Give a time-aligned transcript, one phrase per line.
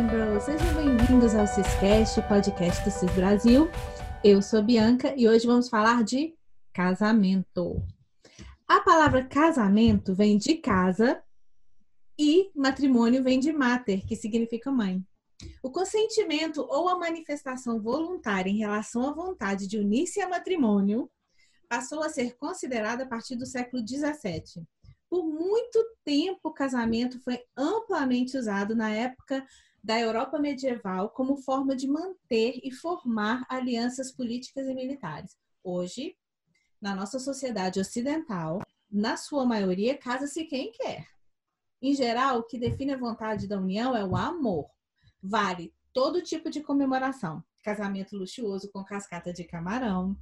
[0.00, 0.44] and Bros!
[0.44, 3.68] Sejam bem-vindos ao Ciscast, podcast do Cis Brasil.
[4.24, 6.34] Eu sou Bianca e hoje vamos falar de
[6.72, 7.82] casamento.
[8.66, 11.22] A palavra casamento vem de casa
[12.18, 15.04] e matrimônio vem de mater, que significa mãe.
[15.62, 21.10] O consentimento ou a manifestação voluntária em relação à vontade de unir-se a matrimônio
[21.68, 24.66] passou a ser considerada a partir do século XVII.
[25.10, 29.44] Por muito tempo, o casamento foi amplamente usado na época
[29.82, 35.36] da Europa medieval como forma de manter e formar alianças políticas e militares.
[35.62, 36.16] Hoje,
[36.80, 41.06] na nossa sociedade ocidental, na sua maioria, casa-se quem quer.
[41.80, 44.68] Em geral, o que define a vontade da união é o amor.
[45.22, 47.42] Vale todo tipo de comemoração.
[47.62, 50.16] Casamento luxuoso com cascata de camarão,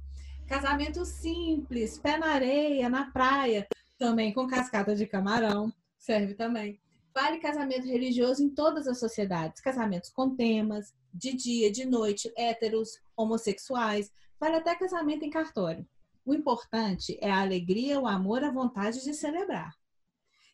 [0.47, 3.67] casamento simples, pé na areia, na praia,
[3.97, 6.81] também com cascata de camarão, serve também.
[7.13, 12.99] Vale casamento religioso em todas as sociedades, casamentos com temas, de dia, de noite, héteros,
[13.15, 15.87] homossexuais, vale até casamento em cartório.
[16.25, 19.75] O importante é a alegria, o amor, a vontade de celebrar.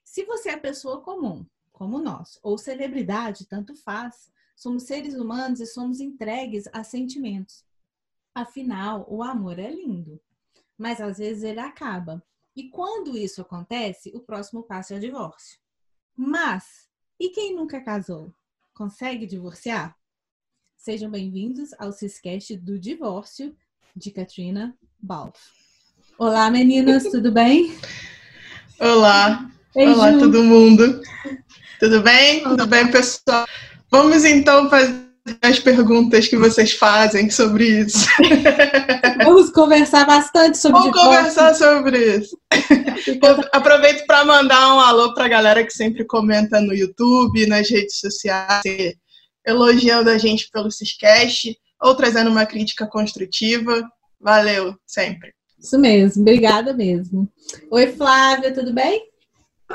[0.04, 5.66] Se você é pessoa comum, como nós, ou celebridade, tanto faz, somos seres humanos e
[5.66, 7.66] somos entregues a sentimentos.
[8.34, 10.22] Afinal, o amor é lindo,
[10.78, 12.24] mas às vezes ele acaba.
[12.56, 15.60] E quando isso acontece, o próximo passo é o divórcio.
[16.18, 16.88] Mas,
[17.20, 18.34] e quem nunca casou?
[18.74, 19.94] Consegue divorciar?
[20.78, 23.54] Sejam bem-vindos ao Ciscast do Divórcio
[23.94, 25.38] de Katrina Balf.
[26.18, 27.78] Olá, meninas, tudo bem?
[28.80, 29.52] Olá.
[29.76, 31.02] Olá, todo mundo.
[31.82, 32.40] Tudo bem?
[32.40, 32.50] Olá.
[32.50, 33.46] Tudo bem, pessoal?
[33.92, 35.05] Vamos então fazer
[35.42, 38.06] as perguntas que vocês fazem sobre isso.
[39.24, 42.38] Vamos conversar bastante sobre Vamos conversar sobre isso.
[43.52, 48.00] Aproveito para mandar um alô para a galera que sempre comenta no YouTube, nas redes
[48.00, 48.62] sociais,
[49.46, 53.84] elogiando a gente pelo Ciscast ou trazendo uma crítica construtiva.
[54.20, 55.34] Valeu, sempre.
[55.60, 57.28] Isso mesmo, obrigada mesmo.
[57.72, 59.10] Oi, Flávia, tudo bem?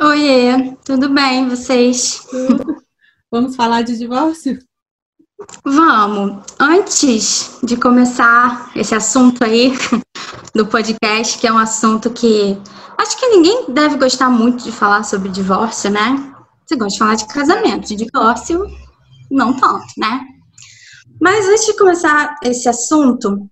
[0.01, 2.25] Oi, tudo bem, vocês?
[3.31, 4.59] Vamos falar de divórcio?
[5.65, 6.43] Vamos.
[6.59, 9.73] Antes de começar esse assunto aí
[10.55, 12.59] do podcast, que é um assunto que
[12.99, 16.35] acho que ninguém deve gostar muito de falar sobre divórcio, né?
[16.65, 18.67] Você gosta de falar de casamento, de divórcio,
[19.31, 20.21] não tanto, né?
[21.21, 23.49] Mas antes de começar esse assunto,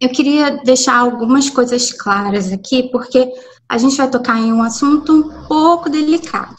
[0.00, 3.30] eu queria deixar algumas coisas claras aqui, porque
[3.68, 6.56] a gente vai tocar em um assunto um pouco delicado.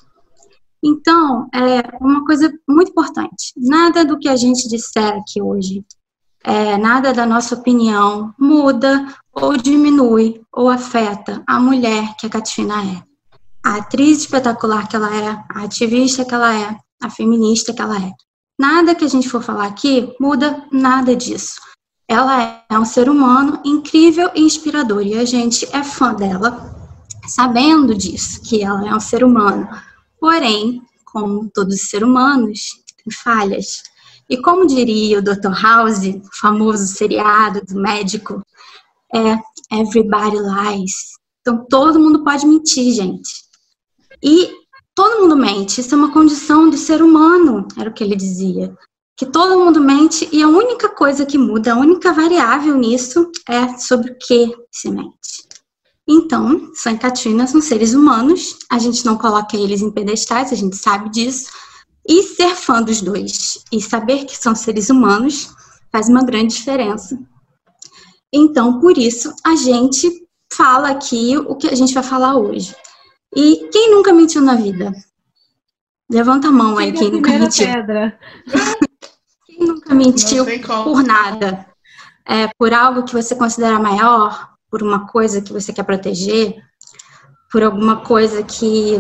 [0.84, 3.54] Então, é uma coisa muito importante.
[3.58, 5.84] Nada do que a gente disser aqui hoje,
[6.44, 12.82] é, nada da nossa opinião muda ou diminui ou afeta a mulher que a Katina
[12.84, 13.04] é.
[13.64, 17.98] A atriz espetacular que ela é, a ativista que ela é, a feminista que ela
[17.98, 18.12] é.
[18.58, 21.62] Nada que a gente for falar aqui muda nada disso.
[22.08, 26.76] Ela é um ser humano incrível e inspirador e a gente é fã dela,
[27.28, 29.70] sabendo disso, que ela é um ser humano
[30.20, 33.84] Porém, como todos os seres humanos, tem falhas.
[34.30, 35.54] E como diria o Dr.
[35.62, 38.42] House, o famoso seriado do médico,
[39.14, 39.38] é
[39.72, 41.18] everybody lies.
[41.42, 43.32] Então todo mundo pode mentir, gente.
[44.22, 44.52] E
[44.94, 48.76] todo mundo mente, isso é uma condição do ser humano, era o que ele dizia.
[49.18, 53.78] Que todo mundo mente e a única coisa que muda, a única variável nisso é
[53.78, 55.49] sobre o que se mente.
[56.12, 60.76] Então, São Catarina são seres humanos, a gente não coloca eles em pedestais, a gente
[60.76, 61.52] sabe disso.
[62.08, 65.54] E ser fã dos dois e saber que são seres humanos
[65.92, 67.16] faz uma grande diferença.
[68.34, 72.76] Então, por isso, a gente fala aqui o que a gente vai falar hoje.
[73.36, 74.92] E quem nunca mentiu na vida?
[76.12, 77.68] Levanta a mão aí, quem nunca mentiu.
[77.68, 78.20] Pedra.
[79.46, 80.44] quem nunca mentiu
[80.84, 81.68] por nada?
[82.26, 86.56] É, por algo que você considera maior, por uma coisa que você quer proteger,
[87.52, 88.94] por alguma coisa que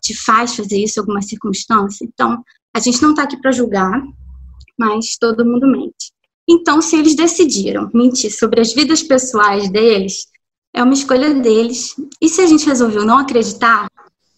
[0.00, 2.04] te faz fazer isso, alguma circunstância.
[2.04, 2.42] Então,
[2.74, 4.02] a gente não está aqui para julgar,
[4.78, 6.12] mas todo mundo mente.
[6.48, 10.26] Então, se eles decidiram mentir sobre as vidas pessoais deles,
[10.72, 11.96] é uma escolha deles.
[12.20, 13.88] E se a gente resolveu não acreditar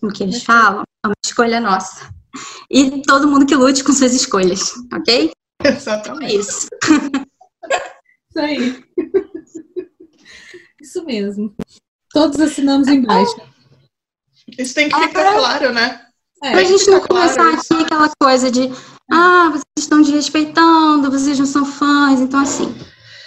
[0.01, 2.09] no que eles falam, é uma escolha nossa.
[2.71, 5.31] E todo mundo que lute com suas escolhas, ok?
[5.65, 6.33] Exatamente.
[6.33, 6.69] É isso.
[8.31, 8.85] Isso aí.
[10.89, 11.55] Isso mesmo.
[12.11, 13.37] Todos assinamos embaixo.
[14.59, 16.01] Isso tem que ficar claro, né?
[16.43, 18.73] É, pra gente não começar claro aqui aquela coisa de
[19.11, 22.75] ah, vocês estão desrespeitando, vocês não são fãs, então assim.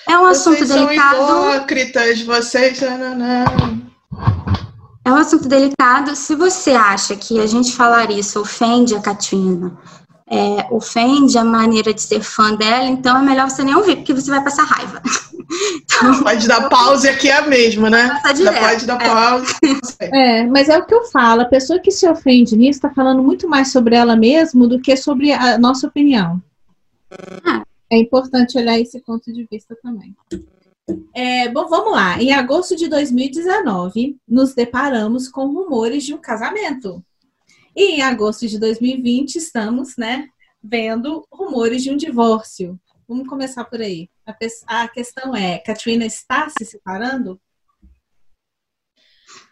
[0.10, 1.18] É um vocês assunto delicado.
[1.18, 2.82] São hipócritas, vocês.
[2.82, 3.92] Não, não.
[5.06, 6.16] É um assunto delicado.
[6.16, 9.78] Se você acha que a gente falar isso ofende a Katina,
[10.32, 14.14] é, ofende a maneira de ser fã dela, então é melhor você nem ouvir, porque
[14.14, 15.02] você vai passar raiva.
[15.84, 18.22] Então, pode dar pause aqui é a mesma, né?
[18.24, 19.54] Pode dar pause.
[20.00, 20.46] É.
[20.46, 23.50] mas é o que eu falo, a pessoa que se ofende nisso está falando muito
[23.50, 26.42] mais sobre ela mesma do que sobre a nossa opinião.
[27.46, 27.64] Ah.
[27.90, 30.16] É importante olhar esse ponto de vista também.
[31.14, 32.22] É, bom, vamos lá.
[32.22, 37.04] Em agosto de 2019, nos deparamos com rumores de um casamento.
[37.76, 40.28] E em agosto de 2020, estamos, né,
[40.62, 42.80] vendo rumores de um divórcio.
[43.08, 44.10] Vamos começar por aí.
[44.26, 47.40] A, a questão é: Katrina está se separando?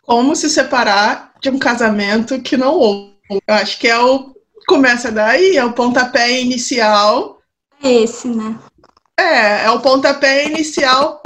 [0.02, 3.16] Como se separar de um casamento que não houve?
[3.30, 4.36] Eu acho que é o.
[4.68, 7.42] Começa daí, é o pontapé inicial.
[7.82, 8.60] É esse, né?
[9.20, 11.22] É, é o pontapé inicial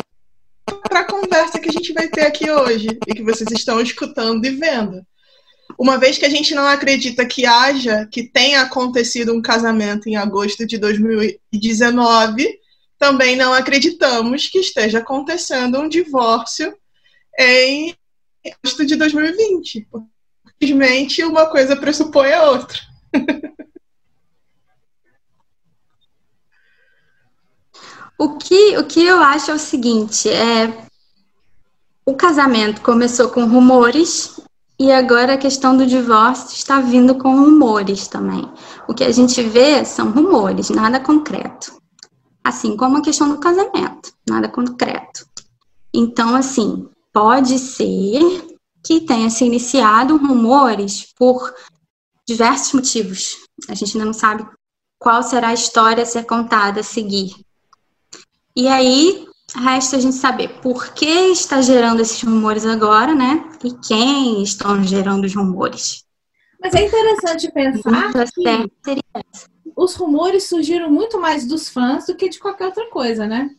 [0.87, 4.45] para a conversa que a gente vai ter aqui hoje e que vocês estão escutando
[4.45, 5.05] e vendo.
[5.77, 10.15] Uma vez que a gente não acredita que haja, que tenha acontecido um casamento em
[10.15, 12.59] agosto de 2019,
[12.97, 16.75] também não acreditamos que esteja acontecendo um divórcio
[17.39, 17.95] em
[18.45, 19.87] agosto de 2020.
[20.61, 22.79] Simplesmente uma coisa pressupõe a outra.
[28.15, 30.85] O que, o que eu acho é o seguinte, é
[32.05, 34.39] o casamento começou com rumores
[34.79, 38.49] e agora a questão do divórcio está vindo com rumores também.
[38.87, 41.77] O que a gente vê são rumores, nada concreto.
[42.43, 45.25] Assim como a questão do casamento, nada concreto.
[45.93, 48.19] Então, assim, pode ser
[48.83, 51.53] que tenha se iniciado rumores por
[52.27, 53.37] diversos motivos.
[53.69, 54.45] A gente ainda não sabe
[54.99, 57.33] qual será a história a ser contada a seguir.
[58.55, 59.25] E aí,
[59.55, 63.43] Resta a gente saber por que está gerando esses rumores agora, né?
[63.63, 66.03] E quem estão gerando os rumores.
[66.59, 68.11] Mas é interessante pensar
[68.43, 68.99] que
[69.75, 73.49] os rumores surgiram muito mais dos fãs do que de qualquer outra coisa, né?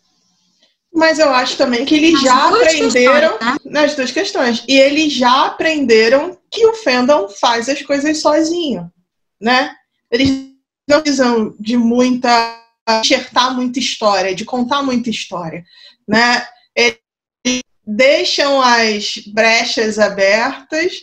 [0.92, 3.70] Mas eu acho também que eles As já aprenderam questões, né?
[3.70, 4.64] nas duas questões.
[4.68, 8.90] E eles já aprenderam que o fandom faz as coisas sozinho,
[9.40, 9.74] né?
[10.10, 10.30] Eles
[10.88, 12.60] não precisam de muita
[13.00, 15.64] enxertar muita história, de contar muita história,
[16.06, 16.46] né?
[16.74, 20.94] Eles deixam as brechas abertas,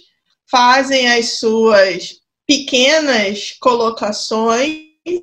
[0.49, 4.79] fazem as suas pequenas colocações,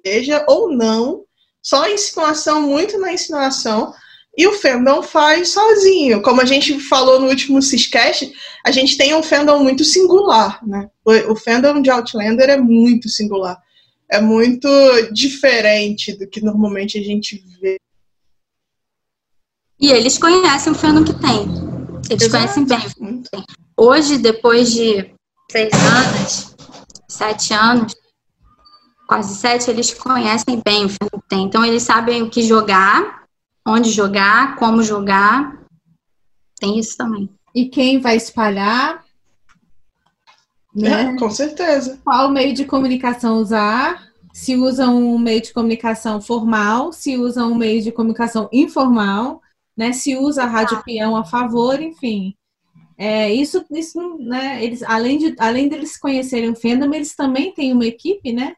[0.06, 1.24] seja ou não,
[1.62, 3.92] só insinuação, muito na insinuação,
[4.36, 6.22] e o fandom faz sozinho.
[6.22, 8.32] Como a gente falou no último Ciscast,
[8.64, 10.88] a gente tem um fandom muito singular, né?
[11.04, 13.60] O, o fandom de Outlander é muito singular
[14.10, 14.68] é muito
[15.12, 17.78] diferente do que normalmente a gente vê.
[19.80, 21.42] E eles conhecem o fandom que tem.
[22.10, 22.30] Eles Exato.
[22.30, 23.52] conhecem bem.
[23.76, 25.14] Hoje, depois de
[25.50, 26.54] seis anos,
[27.08, 27.94] sete anos,
[29.06, 31.44] quase sete, eles conhecem bem o fandom que tem.
[31.44, 33.24] Então, eles sabem o que jogar,
[33.66, 35.58] onde jogar, como jogar.
[36.58, 37.30] Tem isso também.
[37.54, 39.04] E quem vai espalhar
[40.74, 41.14] né?
[41.14, 41.98] É, com certeza.
[42.04, 44.08] Qual meio de comunicação usar?
[44.32, 49.42] Se usa um meio de comunicação formal, se usa um meio de comunicação informal,
[49.78, 49.92] né?
[49.92, 52.34] Se usa a rádio peão a favor, enfim.
[52.98, 54.62] É, isso, isso, né?
[54.62, 58.56] Eles, além de, além deles conhecerem o fandom, eles também têm uma equipe, né?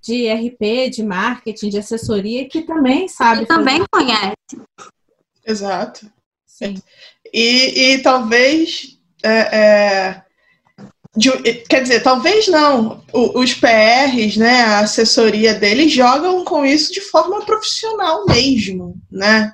[0.00, 3.42] De RP, de marketing, de assessoria, que também sabe.
[3.42, 4.34] Que também conhece.
[5.44, 6.10] Exato.
[6.46, 6.80] Sim.
[7.30, 10.22] E, e talvez é, é
[11.16, 11.30] de,
[11.68, 13.02] quer dizer, talvez não.
[13.12, 19.52] O, os PRs, né, a assessoria deles jogam com isso de forma profissional mesmo, né?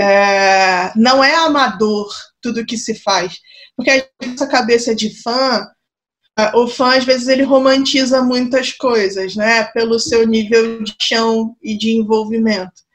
[0.00, 2.08] É, não é amador
[2.42, 3.38] tudo que se faz.
[3.76, 5.66] Porque essa cabeça de fã,
[6.54, 9.64] o fã às vezes ele romantiza muitas coisas, né?
[9.72, 12.88] Pelo seu nível de chão e de envolvimento.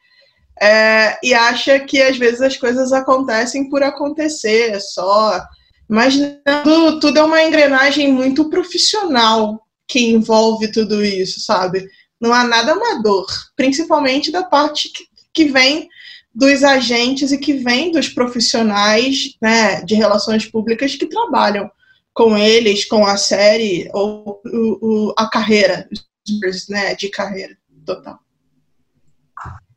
[0.62, 5.42] É, e acha que às vezes as coisas acontecem por acontecer, é só
[5.88, 6.16] mas
[6.64, 11.88] tudo, tudo é uma engrenagem muito profissional que envolve tudo isso, sabe?
[12.20, 15.88] Não há nada amador, principalmente da parte que, que vem
[16.34, 21.70] dos agentes e que vem dos profissionais né, de relações públicas que trabalham
[22.14, 25.88] com eles, com a série ou o, o, a carreira,
[26.70, 28.20] né, de carreira total.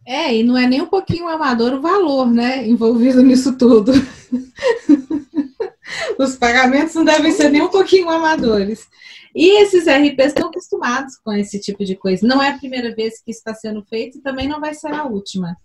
[0.07, 3.93] É, e não é nem um pouquinho amador o valor, né, envolvido nisso tudo.
[6.19, 8.87] Os pagamentos não devem ser nem um pouquinho amadores.
[9.35, 12.27] E esses RPs estão acostumados com esse tipo de coisa.
[12.27, 15.05] Não é a primeira vez que está sendo feito e também não vai ser a
[15.05, 15.57] última.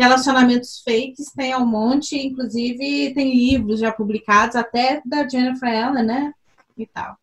[0.00, 6.32] Relacionamentos fakes tem um monte, inclusive tem livros já publicados, até da Jennifer Allen, né?
[6.74, 7.18] E tal.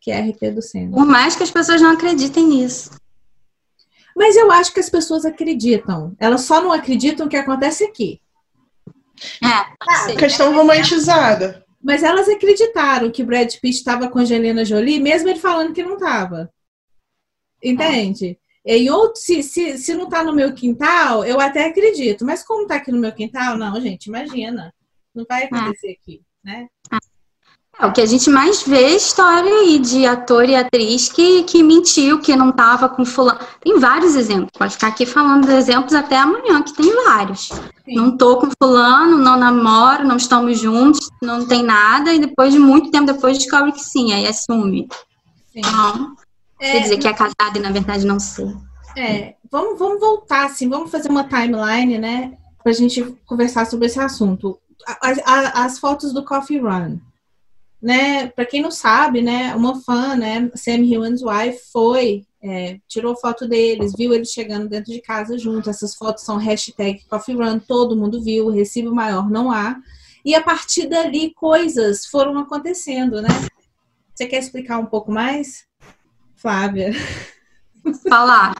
[0.00, 0.92] Que é RP do centro.
[0.92, 2.92] Por mais que as pessoas não acreditem nisso.
[4.16, 6.14] Mas eu acho que as pessoas acreditam.
[6.16, 8.20] Elas só não acreditam que acontece aqui.
[9.42, 11.66] É, ah, questão romantizada.
[11.82, 15.94] Mas elas acreditaram que Brad Pitt estava com Angelina Jolie, mesmo ele falando que não
[15.94, 16.52] estava.
[17.60, 18.38] Entende?
[18.64, 22.24] Em outro, se, se, se não está no meu quintal, eu até acredito.
[22.24, 24.72] Mas como está aqui no meu quintal, não, gente, imagina.
[25.14, 25.92] Não vai acontecer é.
[25.92, 26.68] aqui, né?
[27.80, 31.42] É, o que a gente mais vê é história aí de ator e atriz que,
[31.44, 33.40] que mentiu, que não estava com fulano.
[33.60, 34.50] Tem vários exemplos.
[34.56, 37.48] Pode ficar aqui falando de exemplos até amanhã, que tem vários.
[37.84, 37.94] Sim.
[37.94, 42.58] Não tô com fulano, não namoro, não estamos juntos, não tem nada, e depois de
[42.58, 44.86] muito tempo depois descobre que sim, aí assume.
[45.52, 45.60] Sim.
[45.60, 46.14] Então,
[46.62, 48.54] é, quer dizer que é casado e na verdade não sei.
[48.96, 52.36] É, vamos, vamos voltar, assim, vamos fazer uma timeline, né?
[52.62, 54.58] Pra gente conversar sobre esse assunto.
[55.00, 56.98] As, as, as fotos do Coffee Run
[57.82, 63.16] né, para quem não sabe, né, uma fã, né, Sam Hewan's wife foi, é, tirou
[63.16, 65.68] foto deles, viu eles chegando dentro de casa junto.
[65.68, 69.76] Essas fotos são hashtag Coffee Run, todo mundo viu, recibo maior não há.
[70.24, 73.28] E a partir dali coisas foram acontecendo, né?
[74.14, 75.64] Você quer explicar um pouco mais,
[76.42, 76.92] Flávia?
[78.08, 78.54] Falar.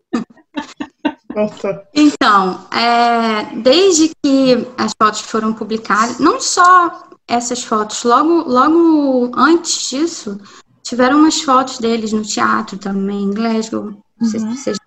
[1.93, 8.05] Então, é, desde que as fotos foram publicadas, não só essas fotos.
[8.05, 10.39] Logo, logo antes disso,
[10.83, 13.93] tiveram umas fotos deles no teatro também, em Glasgow.
[14.21, 14.55] Não sei uhum.
[14.55, 14.79] se vocês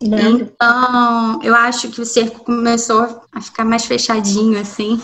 [0.00, 5.00] então, eu acho que o cerco começou a ficar mais fechadinho, assim.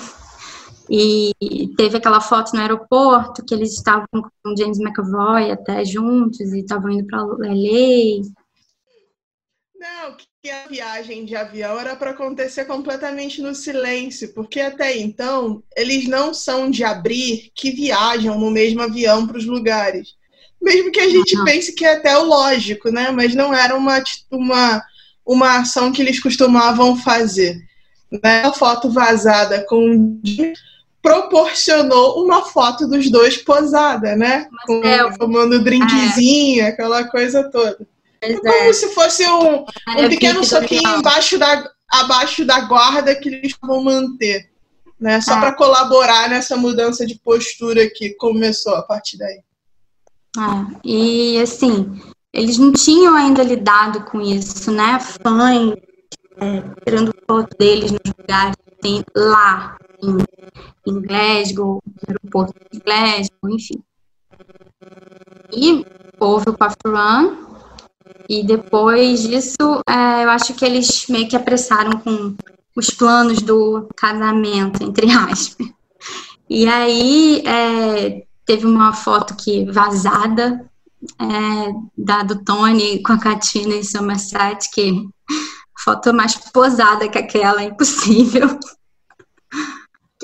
[0.91, 1.33] E
[1.77, 6.91] teve aquela foto no aeroporto que eles estavam com James McAvoy até juntos e estavam
[6.91, 8.23] indo para LA.
[9.77, 15.63] Não, que a viagem de avião era para acontecer completamente no silêncio, porque até então
[15.75, 20.15] eles não são de abrir que viajam no mesmo avião para os lugares.
[20.61, 21.45] Mesmo que a gente uhum.
[21.45, 23.11] pense que é até o lógico, né?
[23.11, 24.83] Mas não era uma, uma,
[25.25, 27.59] uma ação que eles costumavam fazer.
[28.11, 28.43] Né?
[28.43, 30.21] A foto vazada com
[31.05, 34.49] proporcionou uma foto dos dois posada, né?
[34.65, 34.81] Com,
[35.19, 36.69] tomando drinkzinho, é.
[36.69, 37.87] aquela coisa toda.
[38.23, 38.73] É como é.
[38.73, 44.49] se fosse um, um pequeno soquinho embaixo da, abaixo da guarda que eles vão manter.
[44.99, 45.21] Né?
[45.21, 45.41] Só ah.
[45.41, 49.41] para colaborar nessa mudança de postura que começou a partir daí.
[50.39, 52.01] Ah, e assim,
[52.33, 54.99] eles não tinham ainda lidado com isso, né?
[54.99, 55.75] Fãs
[56.41, 63.51] é, tirando foto deles nos lugares tem lá em, em Glasgow, no aeroporto de Glasgow,
[63.51, 63.83] enfim.
[65.53, 65.85] E
[66.19, 67.45] houve o Puff Run,
[68.29, 72.35] e depois disso, é, eu acho que eles meio que apressaram com
[72.77, 75.69] os planos do casamento, entre aspas.
[76.49, 80.69] E aí é, teve uma foto que vazada
[81.21, 85.07] é, da do Tony com a Katina em Somerset, que
[85.79, 88.59] foto mais posada que aquela, impossível.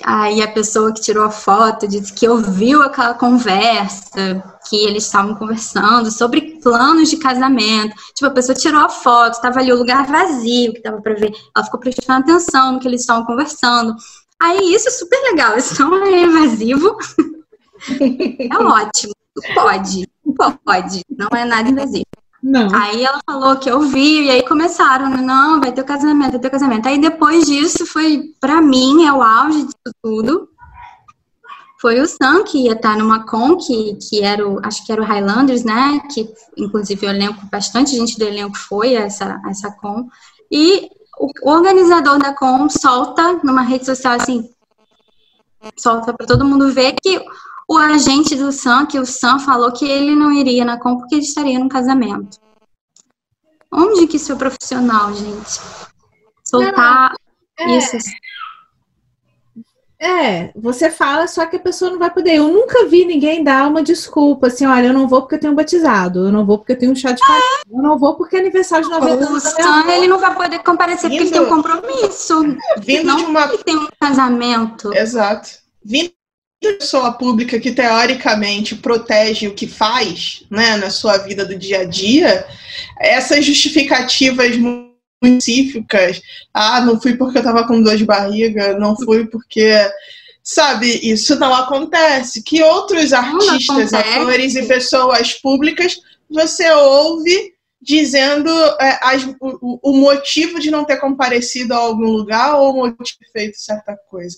[0.03, 5.35] Aí a pessoa que tirou a foto disse que ouviu aquela conversa, que eles estavam
[5.35, 7.95] conversando sobre planos de casamento.
[8.15, 11.33] Tipo, a pessoa tirou a foto, estava ali o lugar vazio que dava para ver.
[11.55, 13.95] Ela ficou prestando atenção no que eles estavam conversando.
[14.41, 16.97] Aí isso é super legal, isso não é invasivo.
[18.41, 19.13] é ótimo,
[19.55, 20.09] pode,
[20.65, 22.07] pode, não é nada invasivo.
[22.43, 22.75] Não.
[22.75, 25.19] Aí ela falou que eu vi, e aí começaram, né?
[25.19, 26.89] não, vai ter o casamento, vai ter o casamento.
[26.89, 30.49] Aí depois disso foi, para mim, é o auge disso tudo.
[31.81, 35.01] Foi o Sam que ia estar numa con, que, que era o, acho que era
[35.01, 36.01] o Highlanders, né?
[36.13, 40.09] Que inclusive o elenco, bastante gente do elenco foi essa, essa con.
[40.51, 44.51] E o, o organizador da con solta numa rede social assim,
[45.77, 47.23] solta para todo mundo ver que
[47.71, 51.15] o agente do Sam, que o Sam falou que ele não iria na Com porque
[51.15, 52.37] ele estaria num casamento.
[53.71, 55.61] Onde que isso é profissional, gente?
[56.45, 57.15] Soltar
[57.57, 57.97] é, isso.
[60.01, 62.39] É, você fala, só que a pessoa não vai poder.
[62.39, 65.55] Eu nunca vi ninguém dar uma desculpa, assim, olha, eu não vou porque eu tenho
[65.55, 67.73] batizado, eu não vou porque eu tenho um chá de é.
[67.73, 69.45] eu não vou porque é aniversário de 90 anos.
[69.45, 72.43] O Sam, ele não vai poder comparecer Vindo, porque ele tem um compromisso.
[72.79, 73.47] Vindo de uma...
[73.59, 74.93] tem um casamento.
[74.93, 75.51] Exato.
[75.85, 76.11] Vindo
[76.61, 81.85] pessoa pública que teoricamente protege o que faz, né, na sua vida do dia a
[81.85, 82.47] dia,
[83.01, 84.57] essas justificativas
[85.23, 86.21] específicas,
[86.53, 89.73] ah, não fui porque eu tava com dor de barriga, não fui porque
[90.43, 92.43] sabe, isso não acontece.
[92.43, 95.99] Que outros artistas, atores e pessoas públicas
[96.29, 98.51] você ouve dizendo
[98.81, 103.19] é, as, o, o, motivo de não ter comparecido a algum lugar ou o motivo
[103.21, 104.37] de feito certa coisa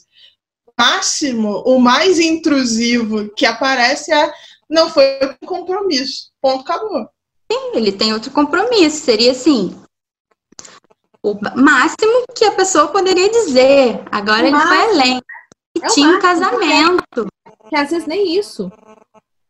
[0.82, 4.32] máximo, o mais intrusivo que aparece é
[4.68, 6.30] não foi um compromisso.
[6.40, 7.08] Ponto, acabou.
[7.50, 9.04] Sim, ele tem outro compromisso.
[9.04, 9.78] Seria assim:
[11.22, 14.02] O máximo que a pessoa poderia dizer.
[14.10, 14.74] Agora o ele máximo.
[14.74, 15.22] foi além.
[15.76, 17.26] E é tinha um casamento.
[17.68, 18.70] Que às vezes nem isso.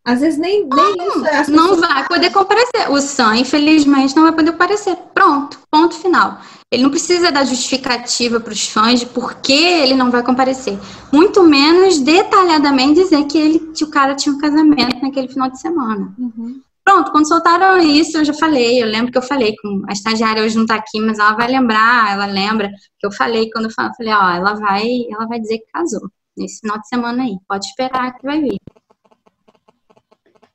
[0.04, 1.22] Às vezes nem, nem não, isso.
[1.22, 1.48] Pessoas...
[1.48, 2.90] Não vai poder comparecer.
[2.90, 4.96] O Sam, infelizmente, não vai poder comparecer.
[5.14, 6.40] Pronto, ponto final.
[6.72, 10.78] Ele não precisa dar justificativa para os fãs de por que ele não vai comparecer.
[11.12, 15.60] Muito menos detalhadamente dizer que, ele, que o cara tinha um casamento naquele final de
[15.60, 16.12] semana.
[16.18, 16.60] Uhum.
[16.84, 18.82] Pronto, quando soltaram isso, eu já falei.
[18.82, 21.46] Eu lembro que eu falei com a estagiária hoje não está aqui, mas ela vai
[21.46, 25.58] lembrar, ela lembra que eu falei quando eu falei, ó, ela vai, ela vai dizer
[25.58, 27.36] que casou nesse final de semana aí.
[27.46, 28.56] Pode esperar que vai vir.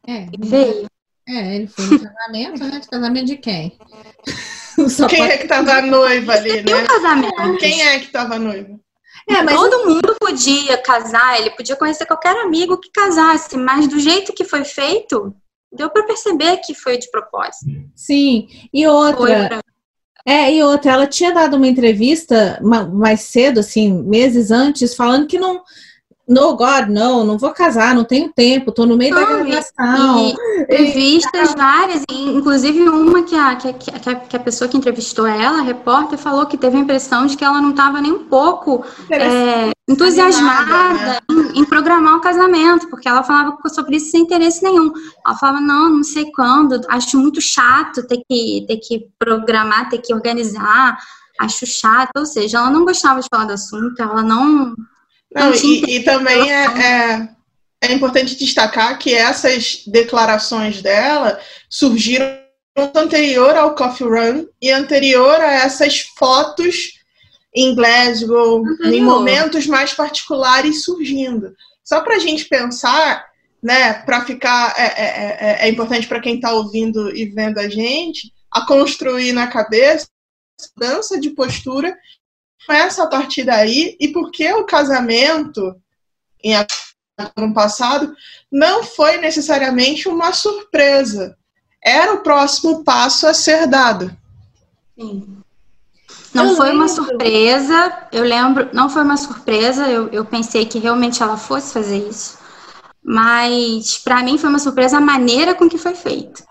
[0.08, 0.88] É, veio.
[1.28, 2.80] É, ele foi no casamento, né?
[2.80, 3.78] De casamento de quem?
[5.10, 6.76] quem é que tava noiva ali, né?
[6.76, 7.58] Um casamento.
[7.58, 8.80] Quem é que tava noiva?
[9.30, 14.00] É, mas Todo mundo podia casar, ele podia conhecer qualquer amigo que casasse, mas do
[14.00, 15.36] jeito que foi feito,
[15.70, 17.66] deu para perceber que foi de propósito.
[17.94, 19.60] Sim, e outra.
[20.26, 22.60] É, e outra, ela tinha dado uma entrevista
[22.94, 25.62] mais cedo, assim, meses antes, falando que não,
[26.28, 30.36] no God, não, não vou casar, não tenho tempo, tô no meio não, da gravação.
[30.60, 35.62] Entrevistas várias, inclusive uma que a, que, a, que a pessoa que entrevistou ela, a
[35.62, 39.72] repórter, falou que teve a impressão de que ela não estava nem um pouco é,
[39.88, 41.20] entusiasmada né?
[41.32, 44.92] em, em, programar o casamento, porque ela falava sobre isso sem interesse nenhum.
[45.26, 50.00] Ela falava, não, não sei quando, acho muito chato ter que, ter que programar, ter
[50.00, 50.98] que organizar,
[51.40, 54.76] acho chato, ou seja, ela não gostava de falar do assunto, ela não
[55.38, 57.30] não, e, e, também é, é,
[57.84, 61.40] é, importante destacar que essas declarações dela
[61.70, 62.38] surgiram
[62.96, 66.98] anterior ao Coffee Run e anterior a essas fotos
[67.56, 68.94] em Glasgow, anterior.
[68.94, 71.56] em momentos mais particulares surgindo.
[71.84, 73.26] Só para a gente pensar,
[73.64, 77.68] né, para ficar, é, é, é, é importante para quem está ouvindo e vendo a
[77.68, 80.08] gente, a construir na cabeça
[80.76, 81.96] dança de postura
[82.68, 85.74] começa a partir daí e porque o casamento
[86.44, 88.14] em ano passado
[88.52, 91.38] não foi necessariamente uma surpresa.
[91.82, 94.16] Era o próximo passo a ser dado.
[95.00, 95.38] Sim.
[96.34, 96.82] Não eu foi lembro.
[96.82, 101.74] uma surpresa, eu lembro, não foi uma surpresa, eu, eu pensei que realmente ela fosse
[101.74, 102.38] fazer isso,
[103.04, 106.44] mas para mim foi uma surpresa a maneira com que foi feito.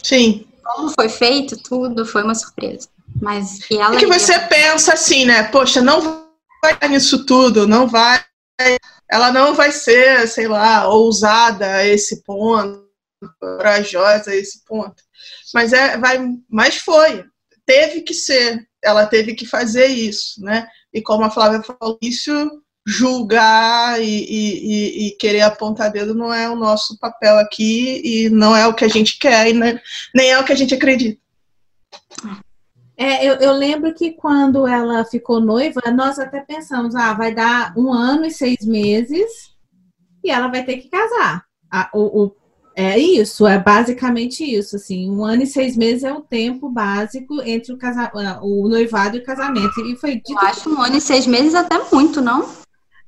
[0.00, 0.46] Sim.
[0.62, 2.88] Como foi feito, tudo foi uma surpresa.
[3.20, 3.94] Mas que ela.
[3.94, 4.46] É que você ia...
[4.46, 5.44] pensa assim, né?
[5.44, 6.26] Poxa, não
[6.62, 8.22] vai nisso tudo, não vai.
[9.10, 12.84] Ela não vai ser, sei lá, ousada a esse ponto,
[13.38, 15.02] corajosa a esse ponto.
[15.52, 17.24] Mas é, vai, mas foi.
[17.66, 18.66] Teve que ser.
[18.82, 20.66] Ela teve que fazer isso, né?
[20.92, 22.32] E como a Flávia falou, isso
[22.84, 28.56] julgar e, e, e, querer apontar dedo não é o nosso papel aqui e não
[28.56, 29.80] é o que a gente quer e nem,
[30.12, 31.20] nem é o que a gente acredita.
[33.02, 37.76] É, eu, eu, lembro que quando ela ficou noiva, nós até pensamos, ah, vai dar
[37.76, 39.28] um ano e seis meses
[40.22, 41.44] e ela vai ter que casar.
[41.68, 42.36] Ah, o, o,
[42.76, 47.42] é isso, é basicamente isso, assim, um ano e seis meses é o tempo básico
[47.42, 49.80] entre o, casa, ah, o noivado e o casamento.
[49.80, 50.30] E foi dito...
[50.30, 52.48] Eu acho um ano e seis meses até muito, não?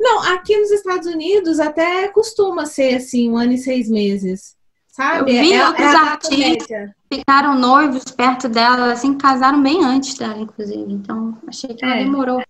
[0.01, 4.57] Não, aqui nos Estados Unidos até costuma ser assim, um ano e seis meses.
[4.95, 5.33] Sabe?
[5.33, 10.39] Eu vi é, outros é artistas ficaram noivos perto dela, assim, casaram bem antes dela,
[10.39, 10.93] inclusive.
[10.93, 12.05] Então, achei que ela é.
[12.05, 12.41] demorou.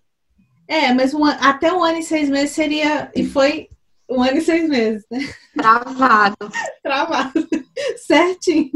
[0.68, 3.10] É, mas um, até um ano e seis meses seria.
[3.14, 3.70] E foi
[4.10, 5.20] um ano e seis meses, né?
[5.56, 6.36] Travado.
[6.84, 7.48] Travado.
[7.96, 8.70] Certinho.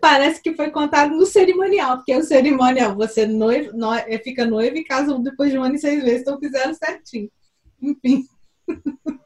[0.00, 3.90] Parece que foi contado no cerimonial, porque o cerimonial, você noivo, no,
[4.24, 7.30] fica noivo e casa depois de um ano e seis meses, então fizeram certinho.
[7.82, 8.24] Enfim.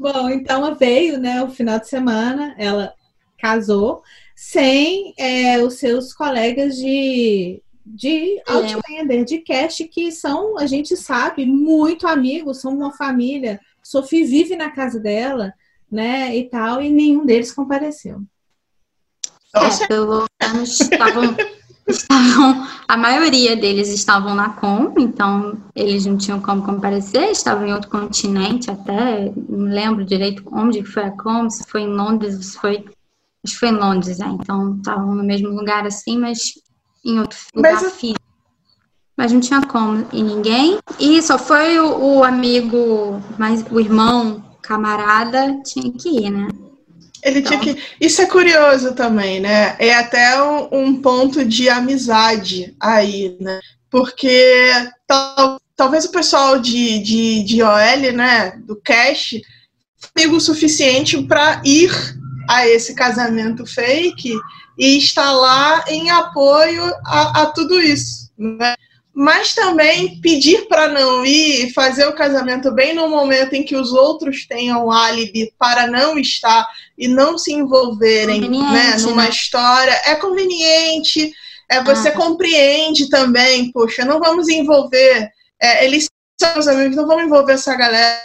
[0.00, 2.94] Bom, então veio, né, o final de semana, ela
[3.36, 4.02] casou
[4.34, 11.44] sem é, os seus colegas de, de Outlander, de cast, que são, a gente sabe,
[11.44, 13.60] muito amigos, são uma família.
[13.82, 15.52] Sophie vive na casa dela,
[15.92, 18.22] né, e tal, e nenhum deles compareceu.
[19.54, 21.36] É, pelo menos estavam,
[21.86, 27.72] estavam, a maioria deles estavam na Com, então eles não tinham como comparecer, estavam em
[27.72, 32.58] outro continente até, não lembro direito onde foi a Com, se foi em Londres, se
[32.58, 32.84] foi
[33.44, 34.36] Acho que foi em Londres, né?
[34.40, 36.52] Então estavam no mesmo lugar assim, mas
[37.04, 38.20] em outro lugar mas, físico.
[39.16, 40.78] Mas não tinha como e ninguém.
[40.98, 46.48] E só foi o, o amigo, mas o irmão, camarada, tinha que ir, né?
[47.22, 47.60] Ele então...
[47.60, 47.82] tinha que.
[48.00, 49.76] Isso é curioso também, né?
[49.78, 53.60] É até um, um ponto de amizade aí, né?
[53.90, 54.70] Porque
[55.06, 59.40] tal, talvez o pessoal de, de, de OL, né, do Cash,
[60.14, 61.90] amigo o suficiente para ir
[62.48, 64.34] a esse casamento fake
[64.78, 68.30] e está lá em apoio a, a tudo isso.
[68.38, 68.74] Né?
[69.12, 73.76] Mas também pedir para não ir e fazer o casamento bem no momento em que
[73.76, 79.28] os outros tenham álibi para não estar e não se envolverem né, numa né?
[79.28, 81.32] história é conveniente.
[81.68, 82.16] É, você ah.
[82.16, 85.30] compreende também, poxa, não vamos envolver.
[85.60, 86.08] É, eles
[86.40, 88.18] são os amigos, não vamos envolver essa galera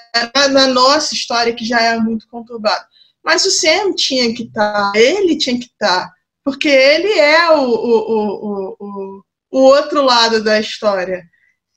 [0.52, 2.86] na nossa história que já é muito conturbada.
[3.24, 7.50] Mas o Sam tinha que estar, tá, ele tinha que estar, tá, porque ele é
[7.52, 9.25] o, o, o, o
[9.56, 11.24] o outro lado da história.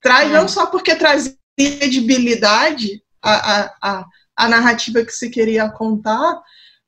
[0.03, 0.33] Traz, é.
[0.33, 4.05] Não só porque trazia credibilidade a, a, a,
[4.37, 6.43] a narrativa que se queria contar,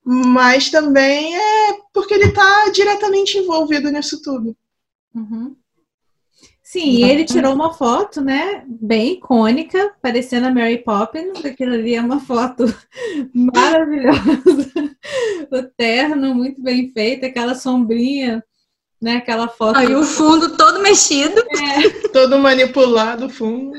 [0.05, 4.57] mas também é porque ele está diretamente envolvido nisso tudo.
[5.15, 5.55] Uhum.
[6.61, 11.45] Sim, ele tirou uma foto, né, bem icônica, parecendo a Mary Poppins.
[11.45, 12.65] Aquilo ali é uma foto
[13.33, 14.97] maravilhosa.
[15.53, 18.43] o terno muito bem feito, aquela sombrinha
[19.01, 19.17] né?
[19.17, 19.77] Aquela foto.
[19.77, 21.41] Aí o fundo todo mexido.
[21.41, 21.89] É.
[22.13, 23.73] todo manipulado o fundo.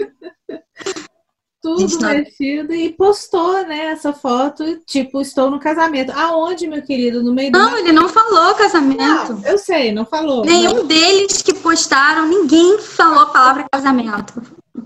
[1.61, 6.11] Tudo tá- mexido e postou, né, essa foto, tipo, estou no casamento.
[6.11, 7.23] Aonde, meu querido?
[7.23, 7.59] No meio do.
[7.59, 9.33] Não, ele não falou casamento.
[9.33, 10.43] Não, eu sei, não falou.
[10.43, 10.87] Nenhum não.
[10.87, 14.41] deles que postaram, ninguém falou a palavra casamento.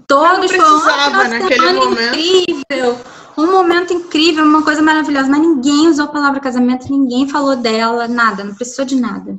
[0.06, 2.20] Todos falaram, naquele momento.
[2.20, 2.98] incrível,
[3.38, 8.06] um momento incrível, uma coisa maravilhosa, mas ninguém usou a palavra casamento, ninguém falou dela,
[8.08, 9.38] nada, não precisou de nada.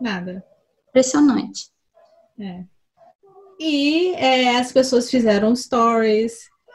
[0.00, 0.44] Nada.
[0.90, 1.70] Impressionante.
[2.40, 2.64] É.
[3.58, 6.34] E é, as pessoas fizeram stories,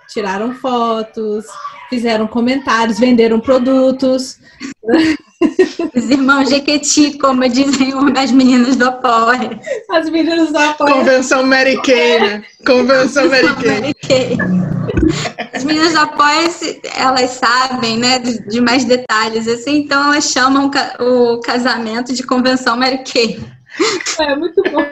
[0.09, 1.45] tiraram fotos,
[1.89, 4.39] fizeram comentários, venderam produtos.
[5.95, 9.59] Os irmãos Jequiti, como dizem as meninas do Apoia.
[9.89, 10.93] As meninas do Apoia.
[10.93, 12.43] Convenção Mary Kay, né?
[12.65, 14.37] Convenção Mary Kay.
[15.53, 16.49] As meninas do Apoia,
[16.95, 23.03] elas sabem, né, de mais detalhes, assim, então elas chamam o casamento de Convenção Mary
[23.03, 23.39] Kay.
[24.19, 24.85] É, muito bom.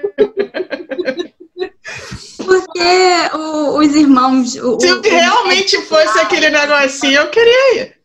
[2.37, 4.55] Porque o, os irmãos.
[4.55, 7.95] O, Se o, realmente fosse aquele negocinho, eu queria ir.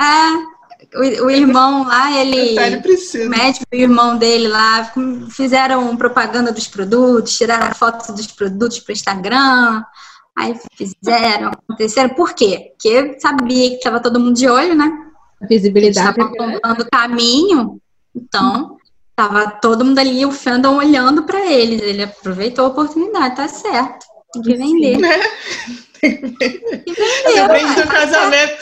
[0.00, 2.56] É, o, o irmão lá, ele.
[2.56, 4.92] O médico e o irmão dele lá
[5.30, 9.82] fizeram propaganda dos produtos, tiraram fotos dos produtos para o Instagram.
[10.36, 12.10] Aí fizeram, aconteceram.
[12.10, 12.72] Por quê?
[12.72, 14.90] Porque sabia que estava todo mundo de olho, né?
[15.42, 16.08] A visibilidade.
[16.08, 17.80] Estava apontando o caminho.
[18.14, 18.76] Então,
[19.10, 21.82] estava todo mundo ali, o fandom olhando para eles.
[21.82, 24.06] Ele aproveitou a oportunidade, tá certo.
[24.32, 24.94] Tem que vender.
[24.94, 25.18] Sim, né?
[26.00, 26.62] Tem que vender.
[27.26, 28.52] Você do casamento.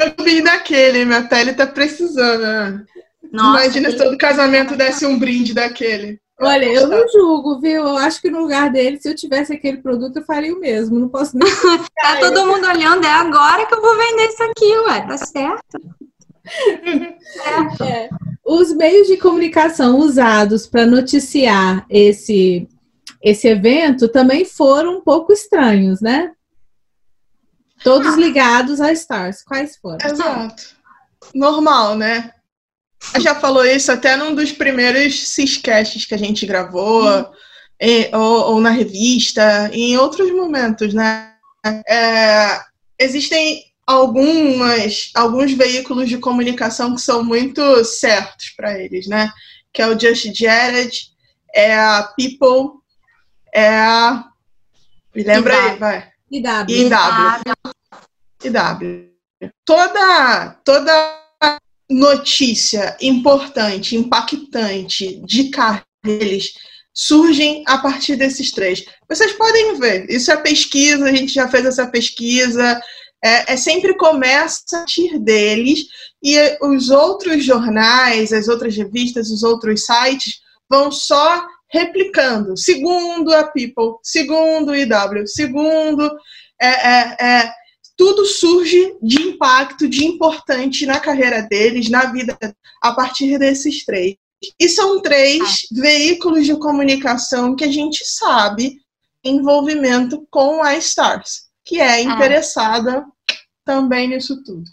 [0.00, 2.40] Eu vi daquele, minha pele tá precisando.
[2.40, 2.84] Né?
[3.32, 6.18] Nossa, Imagina se todo casamento desse um brinde daquele.
[6.40, 7.86] Olha, eu não julgo, viu?
[7.86, 10.98] Eu acho que no lugar dele, se eu tivesse aquele produto, eu faria o mesmo.
[10.98, 11.46] Não posso nem.
[11.94, 15.80] tá todo mundo olhando, é agora que eu vou vender isso aqui, ué, tá certo.
[17.42, 17.84] certo.
[17.84, 18.08] É.
[18.44, 22.66] Os meios de comunicação usados para noticiar esse,
[23.22, 26.32] esse evento também foram um pouco estranhos, né?
[27.84, 29.42] Todos ligados a Stars.
[29.44, 29.98] Quais foram?
[30.04, 30.74] Exato.
[31.34, 32.32] Normal, né?
[33.20, 37.24] Já falou isso até num dos primeiros Ciscasts que a gente gravou, hum.
[37.80, 41.34] e, ou, ou, na revista, em outros momentos, né?
[41.88, 42.60] É,
[42.98, 49.30] existem algumas, alguns veículos de comunicação que são muito certos para eles, né?
[49.72, 51.10] Que é o Just Jared,
[51.54, 52.80] é a People,
[53.52, 54.24] é a.
[55.14, 56.08] Me lembra aí, vai.
[56.30, 56.66] IW.
[56.68, 57.70] IW.
[58.44, 59.10] IW.
[59.64, 61.20] Toda, toda
[61.90, 65.50] notícia importante, impactante de
[66.04, 66.54] deles
[66.94, 68.84] surgem a partir desses três.
[69.08, 72.80] Vocês podem ver, isso é pesquisa, a gente já fez essa pesquisa,
[73.22, 75.86] é, é sempre começa a partir deles
[76.22, 83.44] e os outros jornais, as outras revistas, os outros sites vão só replicando, segundo a
[83.44, 86.10] People, segundo o IW, segundo
[86.60, 87.52] é, é, é,
[88.00, 92.34] tudo surge de impacto, de importante na carreira deles, na vida,
[92.80, 94.16] a partir desses três.
[94.58, 95.82] E são três ah.
[95.82, 98.80] veículos de comunicação que a gente sabe
[99.22, 102.00] envolvimento com a Stars, que é ah.
[102.00, 103.04] interessada
[103.66, 104.64] também nisso tudo.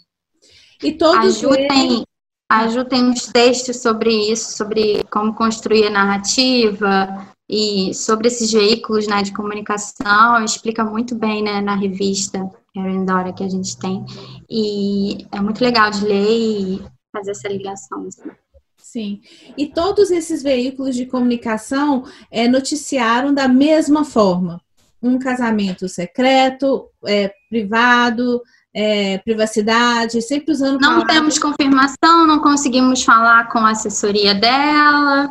[0.82, 2.04] E todos a Ju, tem,
[2.50, 8.52] a Ju tem uns textos sobre isso, sobre como construir a narrativa, e sobre esses
[8.52, 12.50] veículos né, de comunicação, explica muito bem né, na revista
[12.86, 14.04] Erin Dora que a gente tem.
[14.48, 18.06] E é muito legal de ler e fazer essa ligação.
[18.06, 18.30] Assim.
[18.76, 19.20] Sim.
[19.56, 24.60] E todos esses veículos de comunicação é, noticiaram da mesma forma.
[25.02, 28.42] Um casamento secreto, é, privado,
[28.74, 30.80] é, privacidade, sempre usando.
[30.80, 31.14] Não palavras...
[31.14, 35.30] temos confirmação, não conseguimos falar com a assessoria dela.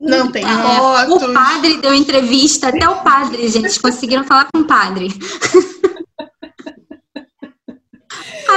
[0.00, 1.22] Não tem é, fotos.
[1.22, 5.08] O padre deu entrevista, até o padre, gente, conseguiram falar com o padre.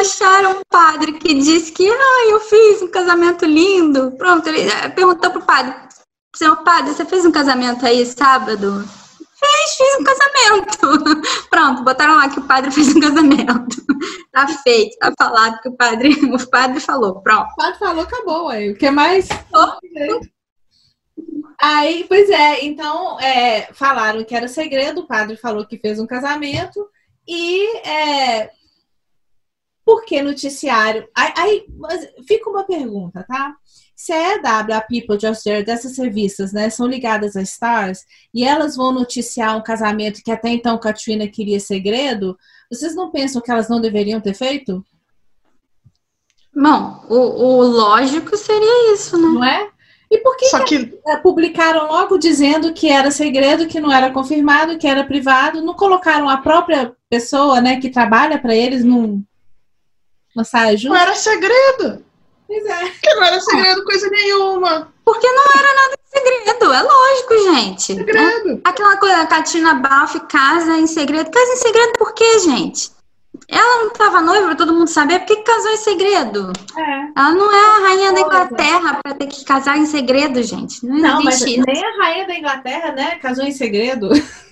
[0.04, 4.12] Acharam um padre que disse que ah, eu fiz um casamento lindo.
[4.18, 5.74] Pronto, ele eh, perguntou pro padre:
[6.36, 8.84] Senhor padre, você fez um casamento aí sábado?
[9.40, 11.22] Fez, fiz um casamento.
[11.50, 13.86] Pronto, botaram lá que o padre fez um casamento.
[14.30, 17.22] Tá feito, tá falado que o padre, o padre falou.
[17.22, 17.52] Pronto.
[17.54, 18.50] O padre falou, acabou.
[18.50, 18.72] Aí.
[18.72, 19.30] O que mais?
[19.54, 20.20] Oh.
[21.62, 26.06] Aí, pois é, então é, falaram que era segredo, o padre falou que fez um
[26.06, 26.86] casamento
[27.26, 28.52] e é,
[29.86, 31.08] por que noticiário?
[31.16, 31.66] Aí, aí
[32.28, 33.56] fica uma pergunta, tá?
[33.96, 38.44] Se a EW, a People Just There, dessas revistas, né, são ligadas a Stars e
[38.44, 42.38] elas vão noticiar um casamento que até então Katrina queria segredo,
[42.72, 44.84] vocês não pensam que elas não deveriam ter feito?
[46.56, 49.28] Bom, o, o lógico seria isso, né?
[49.28, 49.70] Não é?
[50.10, 50.86] E por que, Só que...
[50.86, 55.62] que publicaram logo dizendo que era segredo, que não era confirmado, que era privado?
[55.62, 59.24] Não colocaram a própria pessoa, né, que trabalha para eles num,
[60.44, 60.90] saia justa?
[60.90, 62.04] Não era segredo.
[62.48, 62.86] Pois é.
[62.86, 64.94] Porque não era segredo coisa nenhuma.
[65.06, 67.96] Porque não era nada de segredo, é lógico, gente.
[67.96, 68.62] Segredo.
[68.64, 71.30] Aquela coisa, a Katina Balfe casa em segredo.
[71.30, 72.92] Casa em segredo por quê, gente?
[73.50, 76.54] Ela não estava noiva, todo mundo sabia, por que casou em segredo?
[76.78, 77.20] É.
[77.20, 80.86] Ela não é a rainha da Inglaterra para ter que casar em segredo, gente.
[80.86, 84.10] Não, não mas nem a rainha da Inglaterra, né, casou em segredo.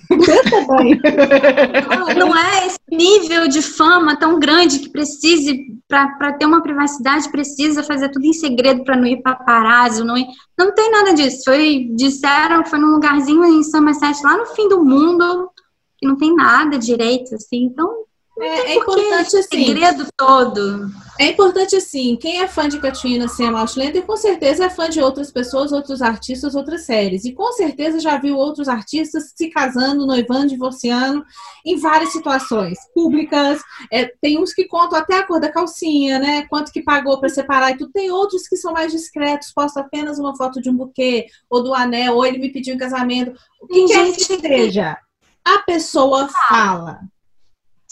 [2.16, 7.82] não é esse nível de fama tão grande que precise, para ter uma privacidade, precisa
[7.82, 10.26] fazer tudo em segredo para não ir paparazzo, não ir.
[10.58, 11.44] Não tem nada disso.
[11.44, 15.50] Foi, disseram que foi num lugarzinho em Somerset, lá no fim do mundo,
[15.98, 17.64] que não tem nada direito, assim.
[17.64, 18.04] Então,
[18.40, 19.66] é, é importante assim.
[19.66, 20.86] segredo todo.
[21.20, 25.00] É importante assim, quem é fã de Katrina Sam Outlander com certeza é fã de
[25.00, 27.24] outras pessoas, outros artistas, outras séries.
[27.24, 31.22] E com certeza já viu outros artistas se casando, noivando, divorciando
[31.64, 33.60] em várias situações públicas.
[33.92, 36.46] É, tem uns que contam até a cor da calcinha, né?
[36.48, 37.92] Quanto que pagou para separar e tudo.
[37.92, 41.74] Tem outros que são mais discretos, postam apenas uma foto de um buquê ou do
[41.74, 43.34] anel, ou ele me pediu em casamento.
[43.60, 44.96] O que quer que seja,
[45.44, 47.00] a pessoa fala.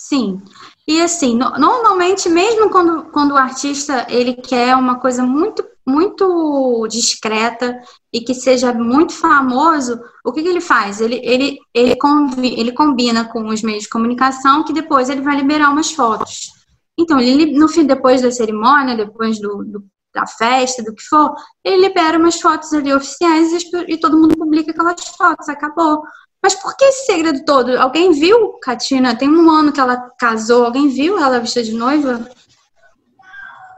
[0.00, 0.40] Sim.
[0.88, 6.86] E assim, no, normalmente, mesmo quando, quando o artista ele quer uma coisa muito, muito
[6.88, 7.78] discreta
[8.10, 11.02] e que seja muito famoso, o que, que ele faz?
[11.02, 15.36] Ele, ele, ele, convi, ele combina com os meios de comunicação que depois ele vai
[15.36, 16.50] liberar umas fotos.
[16.98, 19.84] Então, ele, no fim, depois da cerimônia, depois do, do
[20.14, 21.32] da festa, do que for,
[21.64, 26.02] ele libera umas fotos ali oficiais e, e todo mundo publica aquelas fotos, acabou.
[26.42, 27.78] Mas por que esse segredo todo?
[27.78, 29.14] Alguém viu Katina?
[29.14, 30.64] Tem um ano que ela casou.
[30.64, 32.26] Alguém viu ela vestida de noiva?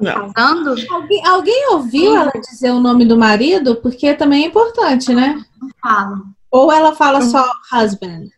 [0.01, 0.33] Não.
[0.33, 0.75] Casando?
[0.91, 2.17] Alguém, alguém ouviu Sim.
[2.17, 3.77] ela dizer o nome do marido?
[3.77, 5.45] Porque também é importante, né?
[5.61, 6.23] Não fala.
[6.51, 8.29] Ou ela fala só husband?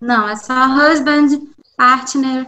[0.00, 1.40] Não, é só husband,
[1.76, 2.46] partner.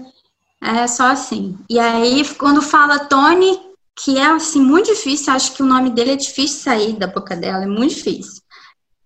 [0.62, 1.58] É só assim.
[1.68, 3.60] E aí, quando fala Tony,
[3.96, 7.36] que é assim muito difícil, acho que o nome dele é difícil sair da boca
[7.36, 8.42] dela, é muito difícil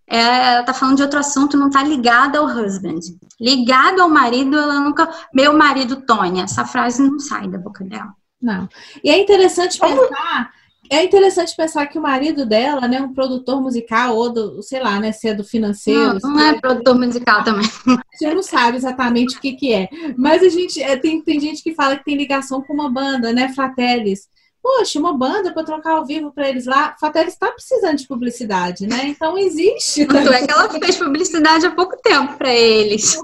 [0.07, 3.01] ela tá falando de outro assunto, não tá ligada ao husband.
[3.41, 5.09] Ligado ao marido, ela nunca.
[5.33, 6.45] Meu marido, Tônia.
[6.45, 8.12] Essa frase não sai da boca dela.
[8.41, 8.69] Não.
[9.03, 10.51] E é interessante pensar.
[10.91, 15.01] É interessante pensar que o marido dela, né, um produtor musical, ou do, sei lá,
[15.01, 16.19] né, se é do financeiro.
[16.23, 17.65] Não, não é produtor musical também.
[17.88, 19.88] A gente não sabe exatamente o que, que é.
[20.19, 23.33] Mas a gente é, tem, tem gente que fala que tem ligação com uma banda,
[23.33, 24.29] né, Fratellis.
[24.62, 26.94] Poxa, uma banda para trocar ao vivo para eles lá.
[27.01, 29.01] Fatel está precisando de publicidade, né?
[29.07, 30.07] Então existe.
[30.07, 33.18] Tanto é que ela fez publicidade há pouco tempo para eles.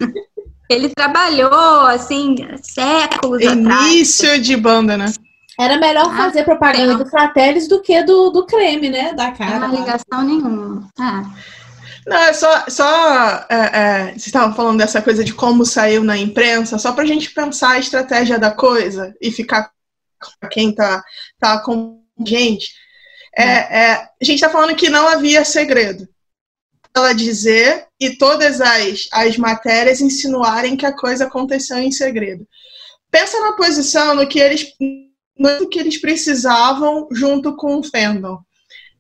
[0.69, 3.87] Ele trabalhou, assim, séculos Início atrás.
[3.87, 5.07] Início de banda, né?
[5.59, 7.05] Era melhor ah, fazer propaganda tem.
[7.05, 9.13] do Fratellis do que do, do creme, né?
[9.15, 9.61] Da cara.
[9.61, 10.89] Não tem ligação nenhuma.
[10.99, 11.25] Ah.
[12.07, 12.65] Não, é só.
[12.69, 17.05] só é, é, vocês estavam falando dessa coisa de como saiu na imprensa, só para
[17.05, 19.71] a gente pensar a estratégia da coisa e ficar
[20.41, 21.03] para quem está
[21.39, 22.69] tá com gente,
[23.37, 26.09] é, é, a gente está falando que não havia segredo.
[26.95, 32.47] Ela dizer e todas as, as matérias insinuarem que a coisa aconteceu em segredo.
[33.11, 34.67] Pensa na posição no que eles,
[35.39, 38.39] no que eles precisavam junto com o fandom.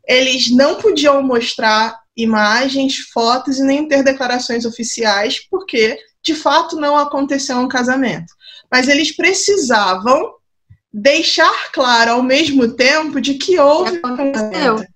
[0.07, 6.97] Eles não podiam mostrar imagens, fotos e nem ter declarações oficiais, porque de fato não
[6.97, 8.33] aconteceu um casamento.
[8.71, 10.38] Mas eles precisavam
[11.01, 14.87] deixar claro ao mesmo tempo de que houve casamento.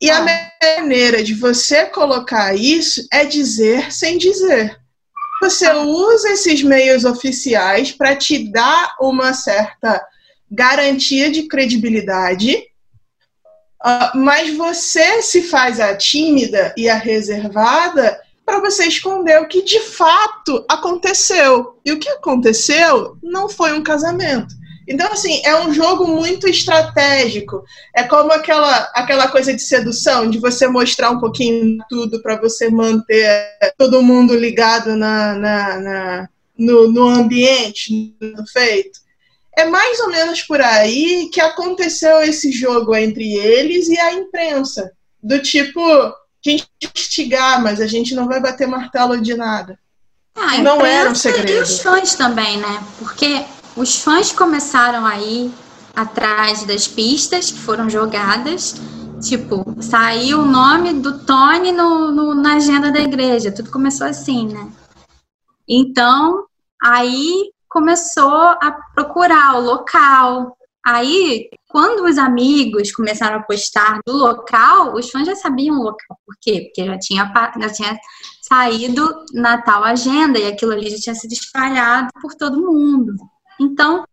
[0.00, 0.18] E ah.
[0.18, 4.78] a maneira de você colocar isso é dizer sem dizer.
[5.42, 5.82] Você ah.
[5.82, 10.04] usa esses meios oficiais para te dar uma certa
[10.50, 12.66] garantia de credibilidade,
[13.82, 19.62] Uh, mas você se faz a tímida e a reservada para você esconder o que
[19.62, 21.80] de fato aconteceu.
[21.82, 24.54] E o que aconteceu não foi um casamento.
[24.90, 27.62] Então, assim, é um jogo muito estratégico.
[27.94, 32.68] É como aquela, aquela coisa de sedução, de você mostrar um pouquinho tudo para você
[32.68, 33.48] manter
[33.78, 38.98] todo mundo ligado na, na, na no, no ambiente no feito.
[39.56, 44.90] É mais ou menos por aí que aconteceu esse jogo entre eles e a imprensa.
[45.22, 49.78] Do tipo, a gente instigar, mas a gente não vai bater martelo de nada.
[50.34, 51.52] Ah, não era um segredo.
[51.52, 52.82] E os fãs também, né?
[52.98, 53.44] Porque
[53.80, 55.50] os fãs começaram aí
[55.96, 58.74] atrás das pistas que foram jogadas.
[59.22, 63.50] Tipo, saiu o nome do Tony no, no, na agenda da igreja.
[63.50, 64.70] Tudo começou assim, né?
[65.66, 66.44] Então,
[66.82, 70.56] aí começou a procurar o local.
[70.84, 76.18] Aí, quando os amigos começaram a postar do local, os fãs já sabiam o local.
[76.26, 76.64] Por quê?
[76.66, 77.98] Porque já tinha, já tinha
[78.42, 83.14] saído na tal agenda e aquilo ali já tinha sido espalhado por todo mundo.
[83.60, 84.04] Então,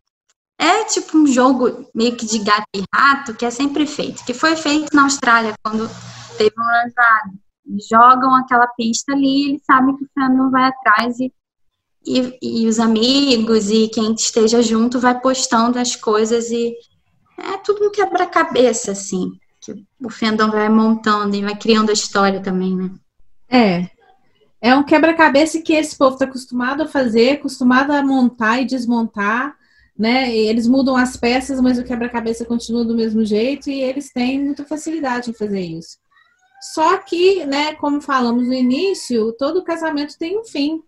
[0.59, 4.33] é tipo um jogo meio que de gato e rato que é sempre feito, que
[4.33, 5.89] foi feito na Austrália quando
[6.37, 7.31] teve um lançado.
[7.89, 11.31] Jogam aquela pista ali, eles sabem que o fandom vai atrás e
[12.07, 16.73] e, e os amigos e quem esteja junto vai postando as coisas e
[17.37, 22.41] é tudo um quebra-cabeça, assim, que o fandom vai montando e vai criando a história
[22.41, 22.91] também, né?
[23.49, 23.96] É.
[24.59, 29.55] É um quebra-cabeça que esse povo está acostumado a fazer, acostumado a montar e desmontar,
[29.97, 30.35] né?
[30.35, 34.43] E eles mudam as peças, mas o quebra-cabeça continua do mesmo jeito e eles têm
[34.43, 35.97] muita facilidade em fazer isso.
[36.73, 40.81] Só que, né, como falamos no início, todo casamento tem um fim.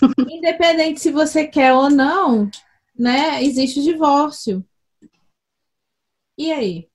[0.30, 2.48] Independente se você quer ou não,
[2.96, 3.42] né?
[3.42, 4.64] Existe o divórcio.
[6.38, 6.88] E aí?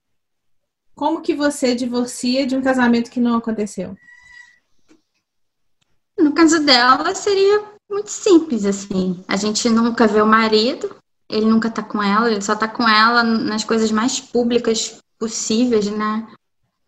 [0.95, 3.97] Como que você divorcia de um casamento que não aconteceu?
[6.21, 9.23] No caso dela, seria muito simples, assim.
[9.27, 10.95] A gente nunca vê o marido,
[11.29, 15.89] ele nunca tá com ela, ele só tá com ela nas coisas mais públicas possíveis,
[15.89, 16.27] né?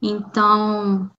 [0.02, 1.10] Então,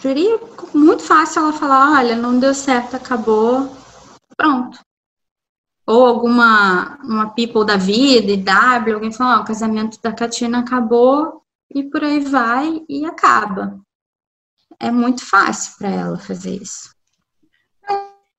[0.00, 0.40] seria
[0.72, 3.70] muito fácil ela falar: olha, não deu certo, acabou,
[4.36, 4.78] pronto.
[5.86, 11.42] Ou alguma uma people da vida, W, alguém fala, oh, o casamento da Katina acabou
[11.74, 13.80] e por aí vai e acaba.
[14.78, 16.97] É muito fácil para ela fazer isso.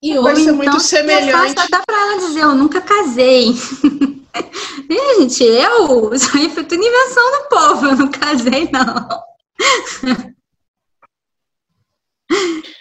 [0.02, 1.54] E ou então, muito semelhante.
[1.56, 3.50] Fácil dá para ela dizer, eu nunca casei.
[4.90, 9.24] e, gente, eu, isso aí foi tudo invenção do povo, eu não casei, não.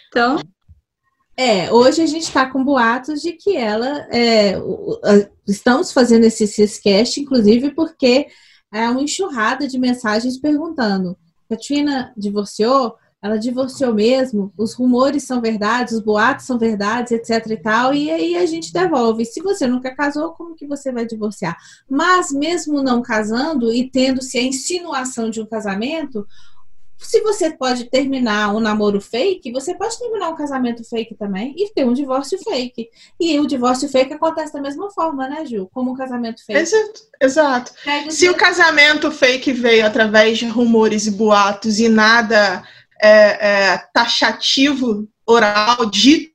[0.09, 0.39] então,
[1.37, 4.07] é, hoje a gente está com boatos de que ela.
[4.13, 4.55] É,
[5.47, 8.27] estamos fazendo esse Ciscast, inclusive, porque
[8.73, 11.17] é uma enxurrada de mensagens perguntando:
[11.49, 12.97] Katrina divorciou?
[13.21, 14.53] Ela divorciou mesmo?
[14.57, 17.93] Os rumores são verdades, os boatos são verdades, etc e tal.
[17.93, 19.25] E aí a gente devolve.
[19.25, 21.57] Se você nunca casou, como que você vai divorciar?
[21.91, 26.25] Mas mesmo não casando e tendo-se a insinuação de um casamento,
[26.99, 31.73] se você pode terminar um namoro fake, você pode terminar um casamento fake também e
[31.73, 32.89] ter um divórcio fake.
[33.19, 35.69] E o divórcio fake acontece da mesma forma, né, Gil?
[35.73, 36.59] Como um casamento fake.
[36.59, 37.01] Exato.
[37.21, 37.73] Exato.
[38.11, 42.65] Se o casamento fake veio através de rumores e boatos e nada
[43.03, 46.33] é, é, taxativo, oral, dito,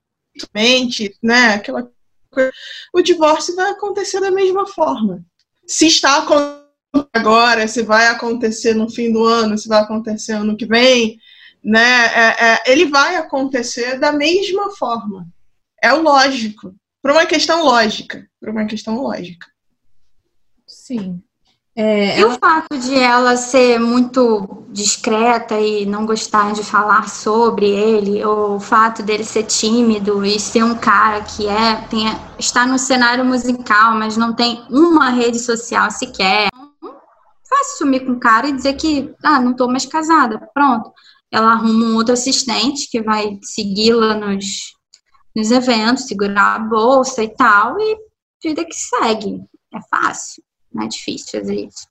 [1.21, 1.55] né?
[1.55, 1.89] Aquela
[2.31, 2.51] coisa,
[2.93, 5.23] o divórcio vai acontecer da mesma forma.
[5.67, 6.63] Se está acontecendo
[7.11, 11.19] agora, se vai acontecer no fim do ano, se vai acontecer ano que vem,
[11.63, 12.05] né?
[12.05, 15.27] É, é, ele vai acontecer da mesma forma.
[15.81, 16.75] É o lógico.
[17.01, 18.27] Por uma questão lógica.
[18.39, 19.47] Por uma questão lógica.
[20.67, 21.21] Sim.
[21.75, 22.35] É, e ela...
[22.35, 28.55] o fato de ela ser muito discreta e não gostar de falar sobre ele, ou
[28.55, 32.05] o fato dele ser tímido e ser um cara que é, tem,
[32.37, 36.49] está no cenário musical, mas não tem uma rede social sequer,
[37.53, 40.91] fácil sumir com o cara e dizer que, ah, não tô mais casada, pronto.
[41.31, 44.45] Ela arruma um outro assistente que vai segui-la nos,
[45.35, 47.97] nos eventos, segurar a bolsa e tal, e
[48.43, 49.41] vida que segue.
[49.73, 50.43] É fácil,
[50.73, 51.87] não é difícil fazer isso.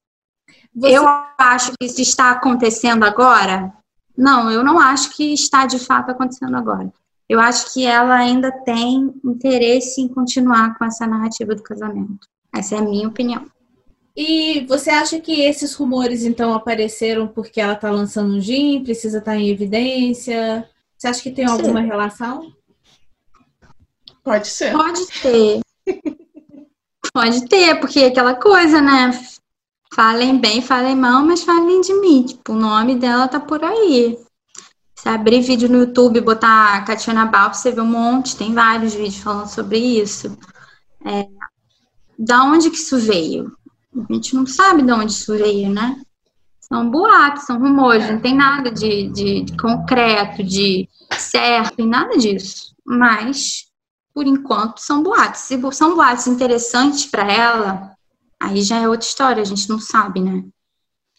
[0.74, 0.96] Você...
[0.96, 1.04] Eu
[1.38, 3.72] acho que isso está acontecendo agora.
[4.16, 6.92] Não, eu não acho que está de fato acontecendo agora.
[7.28, 12.26] Eu acho que ela ainda tem interesse em continuar com essa narrativa do casamento.
[12.54, 13.46] Essa é a minha opinião.
[14.14, 19.18] E você acha que esses rumores, então, apareceram porque ela está lançando um gin, precisa
[19.18, 20.68] estar tá em evidência?
[20.98, 21.86] Você acha que tem alguma Sim.
[21.86, 22.52] relação?
[24.22, 24.72] Pode ser.
[24.72, 25.60] Pode ter.
[27.12, 29.10] Pode ter, porque é aquela coisa, né?
[29.94, 32.24] Falem bem, falem mal, mas falem de mim.
[32.24, 34.18] Tipo, o nome dela tá por aí.
[34.94, 39.18] Se abrir vídeo no YouTube, botar Catiana Bal, você vê um monte, tem vários vídeos
[39.18, 40.38] falando sobre isso.
[41.04, 41.26] É,
[42.18, 43.52] da onde que isso veio?
[44.08, 46.00] A gente não sabe de onde isso veio, né?
[46.60, 50.88] São boatos, são rumores, não tem nada de, de, de concreto, de
[51.18, 52.74] certo, e nada disso.
[52.86, 53.66] Mas,
[54.14, 55.40] por enquanto, são boatos.
[55.42, 57.96] Se são boatos interessantes para ela,
[58.40, 60.44] aí já é outra história, a gente não sabe, né?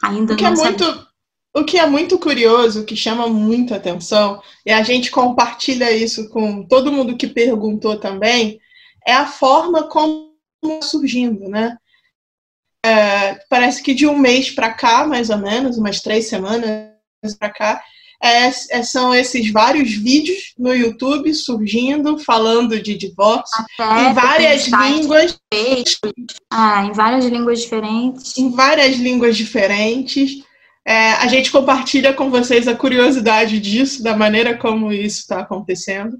[0.01, 0.83] Ainda o que não é sabe.
[0.83, 1.07] muito
[1.55, 6.63] O que é muito curioso, que chama muita atenção, e a gente compartilha isso com
[6.67, 8.59] todo mundo que perguntou também,
[9.05, 10.33] é a forma como
[10.81, 11.77] surgindo, né?
[12.85, 16.91] É, parece que de um mês para cá, mais ou menos, umas três semanas
[17.39, 17.83] para cá,
[18.24, 24.67] é, é, são esses vários vídeos no YouTube surgindo, falando de divórcio, Até em várias
[24.67, 25.38] línguas.
[26.49, 28.38] Ah, em várias línguas diferentes.
[28.38, 30.41] Em várias línguas diferentes.
[30.86, 36.17] É, a gente compartilha com vocês a curiosidade disso, da maneira como isso está acontecendo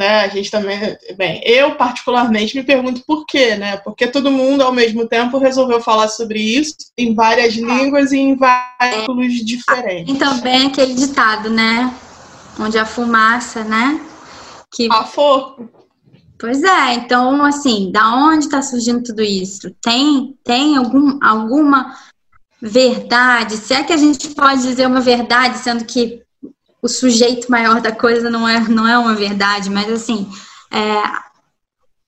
[0.00, 0.22] né?
[0.22, 3.76] A gente também, bem, eu particularmente me pergunto por quê, né?
[3.76, 8.34] Porque todo mundo ao mesmo tempo resolveu falar sobre isso em várias línguas e em
[8.34, 9.44] vários é.
[9.44, 10.14] diferentes.
[10.14, 11.94] E também aquele ditado, né?
[12.58, 14.00] Onde a fumaça, né?
[14.72, 15.68] Que a fogo.
[16.38, 19.70] Pois é, então assim, da onde está surgindo tudo isso?
[19.82, 21.94] Tem tem algum, alguma
[22.58, 23.58] verdade?
[23.58, 26.22] Se é que a gente pode dizer uma verdade, sendo que
[26.82, 30.30] o sujeito maior da coisa não é, não é uma verdade, mas assim,
[30.70, 30.98] é,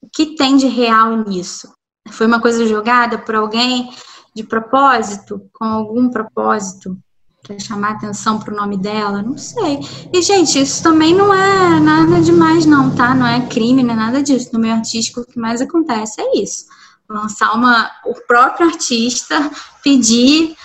[0.01, 1.73] o que tem de real nisso?
[2.11, 3.91] Foi uma coisa jogada por alguém
[4.35, 6.97] de propósito, com algum propósito,
[7.43, 9.23] para chamar atenção para o nome dela?
[9.23, 9.81] Não sei.
[10.12, 13.14] E, gente, isso também não é nada demais, não, tá?
[13.14, 14.51] Não é crime, não é nada disso.
[14.53, 16.66] No meio artístico, o que mais acontece é isso.
[17.09, 17.91] Lançar uma.
[18.07, 19.51] O próprio artista
[19.83, 20.57] pedir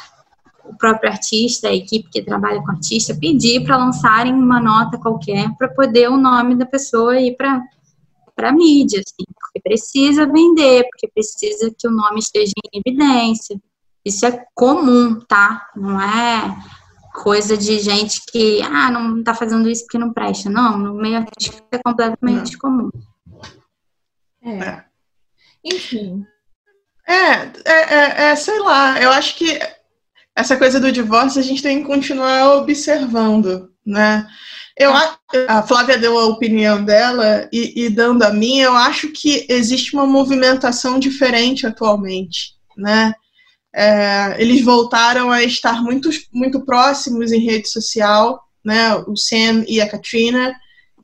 [0.78, 5.50] próprio artista, a equipe que trabalha com o artista, pedir para lançarem uma nota qualquer
[5.58, 7.62] para poder o nome da pessoa ir para
[8.36, 13.60] para mídia, assim, porque precisa vender, porque precisa que o nome esteja em evidência.
[14.06, 15.68] Isso é comum, tá?
[15.76, 16.56] Não é
[17.24, 20.52] coisa de gente que, ah, não está fazendo isso porque não presta.
[20.52, 22.60] Não, no meio artístico é completamente não.
[22.60, 22.90] comum.
[24.44, 24.84] É.
[25.64, 26.24] Enfim.
[27.08, 29.58] É, é, é, é, sei lá, eu acho que
[30.38, 34.28] essa coisa do divórcio a gente tem que continuar observando, né?
[34.78, 34.92] Eu
[35.48, 39.96] a Flávia deu a opinião dela e, e, dando a minha, eu acho que existe
[39.96, 43.14] uma movimentação diferente atualmente, né?
[43.76, 48.94] É, eles voltaram a estar muito, muito próximos em rede social, né?
[49.08, 50.54] O Sam e a Katrina,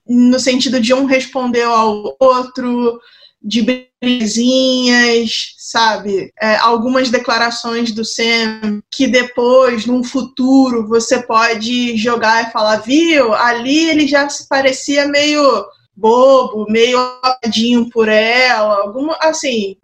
[0.07, 2.99] no sentido de um responder ao outro,
[3.43, 6.31] de belezinhas, sabe?
[6.41, 13.33] É, algumas declarações do Sam que depois, num futuro, você pode jogar e falar, viu?
[13.33, 15.65] Ali ele já se parecia meio
[15.95, 19.75] bobo, meio apadinho por ela, alguma assim.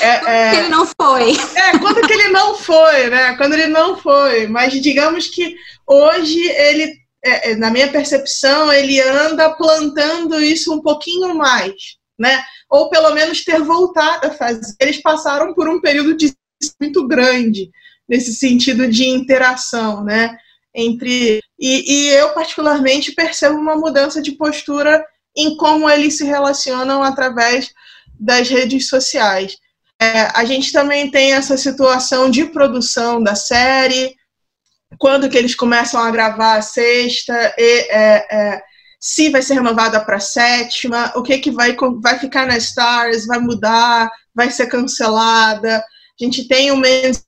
[0.00, 1.32] É, é, ele não foi.
[1.56, 3.34] É, quando que ele não foi, né?
[3.36, 4.46] Quando ele não foi.
[4.46, 6.94] Mas digamos que hoje ele,
[7.24, 12.40] é, é na minha percepção, ele anda plantando isso um pouquinho mais né?
[12.72, 14.74] Ou pelo menos ter voltado a fazer.
[14.80, 16.34] Eles passaram por um período de
[16.80, 17.70] muito grande
[18.08, 20.34] nesse sentido de interação, né?
[20.74, 25.04] Entre e, e eu particularmente percebo uma mudança de postura
[25.36, 27.70] em como eles se relacionam através
[28.18, 29.58] das redes sociais.
[30.00, 34.16] É, a gente também tem essa situação de produção da série,
[34.98, 38.62] quando que eles começam a gravar a sexta, e, é, é,
[39.02, 43.40] se vai ser renovada para sétima, o que, que vai, vai ficar na Stars, vai
[43.40, 45.78] mudar, vai ser cancelada.
[45.78, 47.24] A gente tem o Mendes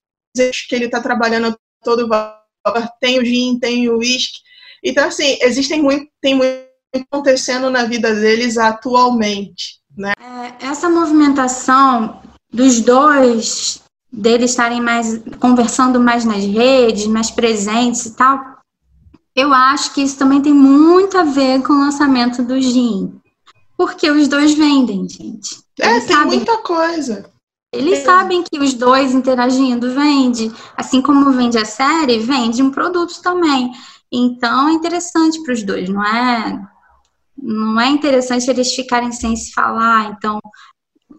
[0.68, 4.38] que ele está trabalhando todo vapor, tem o gin, tem o whisky.
[4.84, 6.64] Então, assim, existem muito, tem muito
[6.94, 9.80] acontecendo na vida deles atualmente.
[9.96, 10.12] Né?
[10.20, 12.22] É, essa movimentação
[12.52, 18.53] dos dois, deles estarem mais conversando mais nas redes, mais presentes e tal,
[19.34, 23.20] eu acho que isso também tem muito a ver com o lançamento do Gin.
[23.76, 25.62] Porque os dois vendem, gente.
[25.80, 27.30] É, Eles tem sabem, muita coisa.
[27.72, 28.04] Eles é.
[28.04, 30.52] sabem que os dois interagindo vende.
[30.76, 33.72] Assim como vende a série, vende um produto também.
[34.12, 36.68] Então é interessante para os dois, não é?
[37.36, 40.12] Não é interessante eles ficarem sem se falar.
[40.16, 40.38] Então,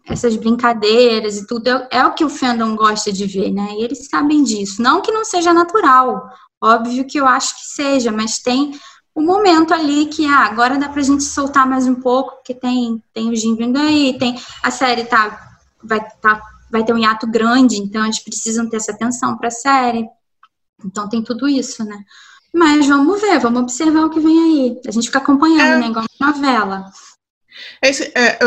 [0.08, 3.74] essas brincadeiras e tudo é, é o que o fandom gosta de ver, né?
[3.74, 4.82] E eles sabem disso.
[4.82, 6.30] Não que não seja natural.
[6.66, 8.72] Óbvio que eu acho que seja, mas tem
[9.16, 13.04] um momento ali que ah, agora dá pra gente soltar mais um pouco, porque tem,
[13.14, 16.42] tem o Jim vindo aí, tem a série tá vai, tá,
[16.72, 20.08] vai ter um hiato grande, então eles precisam ter essa atenção para a série.
[20.84, 22.00] Então tem tudo isso, né?
[22.52, 24.82] Mas vamos ver, vamos observar o que vem aí.
[24.88, 25.80] A gente fica acompanhando, é.
[25.80, 25.88] né?
[25.88, 26.92] Igual uma novela.
[27.80, 28.40] Esse, é,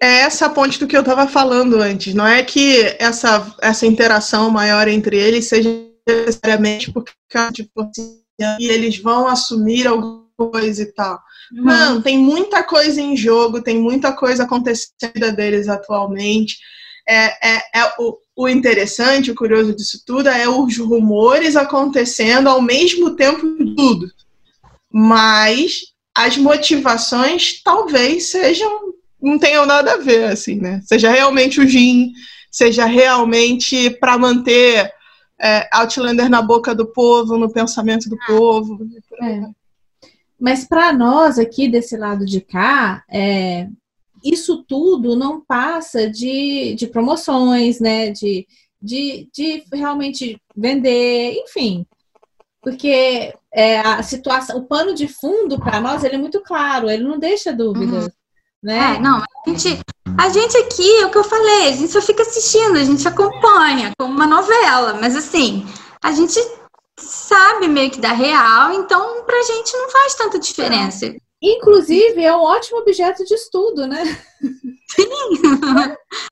[0.00, 2.14] é essa ponte do que eu estava falando antes.
[2.14, 7.12] Não é que essa, essa interação maior entre eles seja necessariamente porque
[7.52, 7.90] tipo,
[8.58, 11.20] e eles vão assumir alguma coisa e tal.
[11.52, 11.64] Uhum.
[11.64, 16.58] Não, tem muita coisa em jogo, tem muita coisa acontecendo deles atualmente.
[17.08, 22.62] É, é, é o, o interessante, o curioso disso tudo é os rumores acontecendo ao
[22.62, 23.42] mesmo tempo
[23.74, 24.06] tudo.
[24.92, 25.80] Mas
[26.14, 28.90] as motivações talvez sejam
[29.22, 30.80] não tenham nada a ver assim, né?
[30.84, 32.12] Seja realmente o Jin,
[32.50, 34.90] seja realmente para manter
[35.40, 38.78] é, Outlander na boca do povo, no pensamento do povo.
[39.22, 39.48] É.
[40.38, 43.68] Mas para nós aqui desse lado de cá, é,
[44.22, 48.10] isso tudo não passa de, de promoções, né?
[48.10, 48.46] De,
[48.80, 51.86] de, de realmente vender, enfim.
[52.62, 57.04] Porque é, a situação, o pano de fundo para nós ele é muito claro, ele
[57.04, 58.04] não deixa dúvidas.
[58.04, 58.10] Uhum.
[58.62, 58.96] Né?
[58.96, 59.80] É, não, a gente,
[60.18, 63.06] a gente aqui, é o que eu falei, a gente só fica assistindo, a gente
[63.08, 65.66] acompanha como uma novela, mas assim,
[66.02, 66.38] a gente
[66.98, 71.14] sabe meio que da real, então pra gente não faz tanta diferença.
[71.42, 74.04] Inclusive, é um ótimo objeto de estudo, né?
[74.90, 75.08] Sim.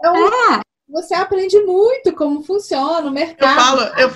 [0.03, 0.61] É, um, é.
[0.91, 3.81] Você aprende muito como funciona o mercado.
[3.81, 4.13] Eu falo, eu,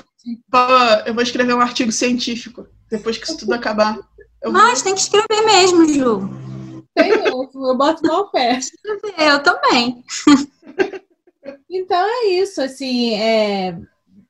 [0.51, 3.99] falo, eu vou escrever um artigo científico depois que isso tudo acabar.
[4.43, 4.85] Eu Mas vou...
[4.85, 6.52] tem que escrever mesmo, Ju.
[6.95, 8.59] Tem, eu, eu boto mal pé.
[9.19, 10.05] Eu também.
[11.69, 13.77] Então é isso, assim, é,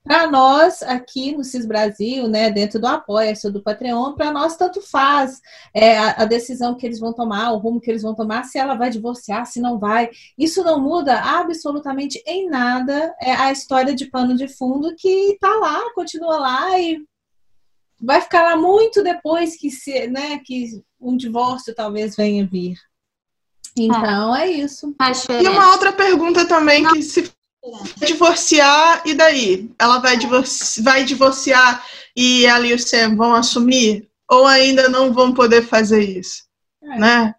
[0.05, 4.81] para nós, aqui no CIS Brasil, né, dentro do Apoia-se do Patreon, para nós tanto
[4.81, 5.41] faz
[5.73, 8.59] é, a, a, decisão que eles vão tomar, o rumo que eles vão tomar, se
[8.59, 10.11] ela vai divorciar, se não vai.
[10.37, 15.55] Isso não muda absolutamente em nada é a história de pano de fundo que está
[15.57, 17.05] lá, continua lá e
[18.01, 22.79] vai ficar lá muito depois que, se, né, que um divórcio talvez venha vir.
[23.77, 24.95] Então é, é isso.
[25.43, 26.93] E uma outra pergunta também não.
[26.93, 27.31] que se
[28.05, 29.71] divorciar, e daí?
[29.79, 31.85] Ela vai, divorci vai divorciar
[32.17, 34.09] e ela e o Sam vão assumir?
[34.31, 36.45] Ou ainda não vão poder fazer isso?
[36.83, 36.99] É.
[36.99, 37.35] Né?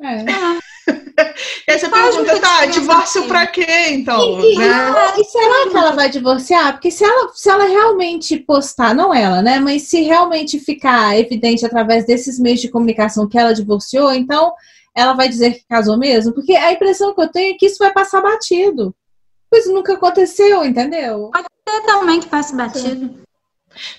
[0.00, 0.24] É.
[1.68, 4.40] e essa pergunta, tá, divórcio pra quê, então?
[4.40, 4.92] E, né?
[5.18, 6.72] e, será que ela vai divorciar?
[6.72, 9.58] Porque se ela, se ela realmente postar, não ela, né?
[9.58, 14.52] Mas se realmente ficar evidente através desses meios de comunicação que ela divorciou, então
[14.94, 16.32] ela vai dizer que casou mesmo?
[16.32, 18.94] Porque a impressão que eu tenho é que isso vai passar batido.
[19.50, 21.30] Pois nunca aconteceu, entendeu?
[21.32, 23.20] Pode ser também que passe batido.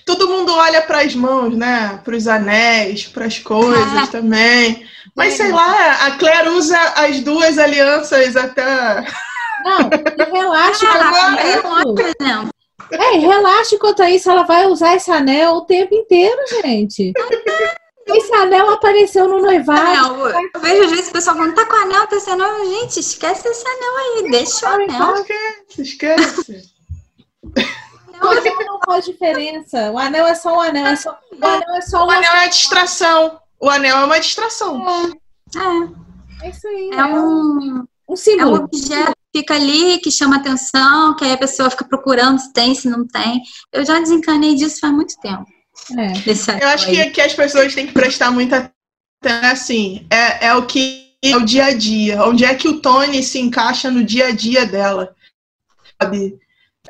[0.04, 2.00] Todo mundo olha para as mãos, né?
[2.04, 4.06] Para os anéis, para as coisas ah.
[4.10, 4.86] também.
[5.16, 5.36] Mas é.
[5.44, 9.04] sei lá, a Claire usa as duas alianças até.
[9.64, 9.90] Não,
[10.32, 10.86] relaxa.
[10.88, 12.50] Ah, por exemplo.
[12.90, 17.12] É, relaxe quanto a isso, ela vai usar esse anel o tempo inteiro, gente.
[18.04, 20.28] Esse anel apareceu no noivado.
[20.28, 22.64] eu vejo às vezes o pessoal falando, tá com anel, tá esse anel.
[22.64, 25.14] Gente, esquece esse anel aí, deixa o anel.
[25.14, 26.72] Esquece, esquece.
[28.22, 29.90] O anel não faz diferença.
[29.90, 30.86] O anel é só um anel.
[30.86, 33.40] É só, o anel é só O anel é distração.
[33.60, 34.88] O anel é uma distração.
[34.88, 35.22] É.
[35.58, 36.90] É, é isso aí.
[36.92, 38.56] É, é um, um símbolo.
[38.56, 42.38] É um objeto que fica ali, que chama atenção, que aí a pessoa fica procurando
[42.38, 43.42] se tem, se não tem.
[43.72, 45.46] Eu já desencanei disso faz muito tempo.
[45.98, 46.62] É.
[46.62, 48.70] Eu acho que, que as pessoas têm que prestar muita
[49.22, 52.80] atenção, assim, é, é o que é o dia a dia, onde é que o
[52.80, 55.14] Tony se encaixa no dia a dia dela,
[56.00, 56.36] sabe?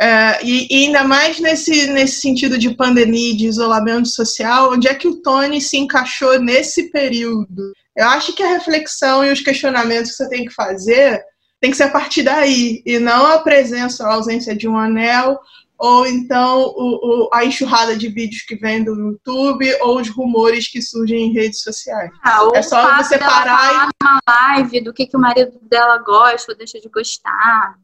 [0.01, 4.95] É, e, e, ainda mais nesse, nesse sentido de pandemia, de isolamento social, onde é
[4.95, 7.73] que o Tony se encaixou nesse período?
[7.95, 11.23] Eu acho que a reflexão e os questionamentos que você tem que fazer
[11.61, 15.39] tem que ser a partir daí, e não a presença, a ausência de um anel,
[15.79, 20.69] ou então o, o, a enxurrada de vídeos que vem do YouTube, ou os rumores
[20.69, 22.11] que surgem em redes sociais.
[22.25, 24.05] Ah, é só você parar e.
[24.05, 27.77] uma live do que, que o marido dela gosta ou deixa de gostar.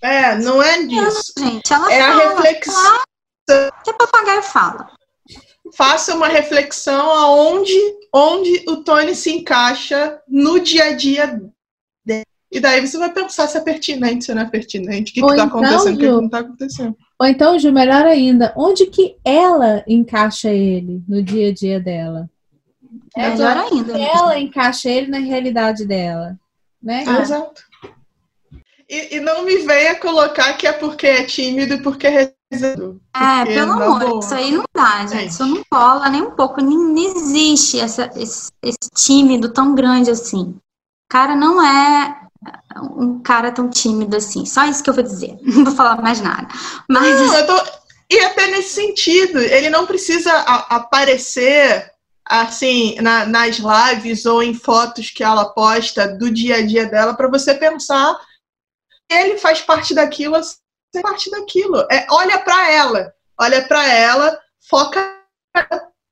[0.00, 1.32] É, não é disso.
[1.36, 2.98] Ela, gente, ela é fala, a reflexão.
[3.84, 4.90] Que papagaio fala.
[5.74, 7.74] Faça uma reflexão aonde
[8.16, 11.26] onde o Tony se encaixa no dia a dia
[12.04, 12.24] dele.
[12.50, 15.44] E daí você vai pensar se é pertinente, se não é pertinente, o que, está
[15.44, 16.96] então, acontecendo, o que, que não está acontecendo.
[17.18, 22.30] Ou então, Ju, melhor ainda, onde que ela encaixa ele no dia a dia dela?
[23.14, 23.92] É melhor ainda.
[23.92, 24.08] Né?
[24.14, 26.38] Ela encaixa ele na realidade dela.
[26.82, 27.04] Né?
[27.06, 27.20] Ah.
[27.20, 27.62] Exato.
[28.88, 33.00] E, e, não me venha colocar que é porque é tímido e porque é reservado.
[33.16, 34.20] É, pelo amor, boa.
[34.20, 35.16] isso aí não dá, gente.
[35.16, 35.26] É.
[35.26, 36.60] Isso não cola nem um pouco.
[36.60, 40.54] Nem, existe essa, esse, esse tímido tão grande assim.
[40.54, 42.26] O cara não é
[42.96, 44.46] um cara tão tímido assim.
[44.46, 45.36] Só isso que eu vou dizer.
[45.42, 46.46] Não vou falar mais nada.
[46.88, 47.20] Mas.
[47.20, 47.86] Não, tô...
[48.08, 51.90] E até nesse sentido, ele não precisa aparecer
[52.24, 57.14] assim na, nas lives ou em fotos que ela posta do dia a dia dela
[57.14, 58.16] para você pensar
[59.10, 60.56] ele faz parte daquilo, você
[60.92, 61.86] faz parte daquilo.
[61.90, 64.38] É, olha para ela, olha para ela,
[64.68, 65.22] foca,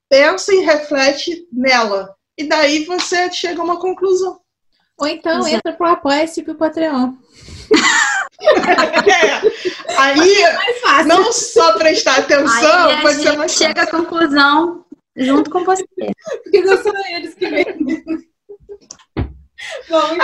[0.08, 2.14] pensa e reflete nela.
[2.36, 4.40] E daí você chega a uma conclusão.
[4.98, 5.56] Ou então Exato.
[5.56, 7.14] entra pro Apoia-se pro Patreon.
[9.10, 9.98] é.
[9.98, 14.84] Aí, é não só prestar atenção, Aí pode ser mais chega à conclusão
[15.16, 15.84] junto com você.
[16.42, 17.64] Porque não são eles que vêm.
[19.88, 20.16] Bom,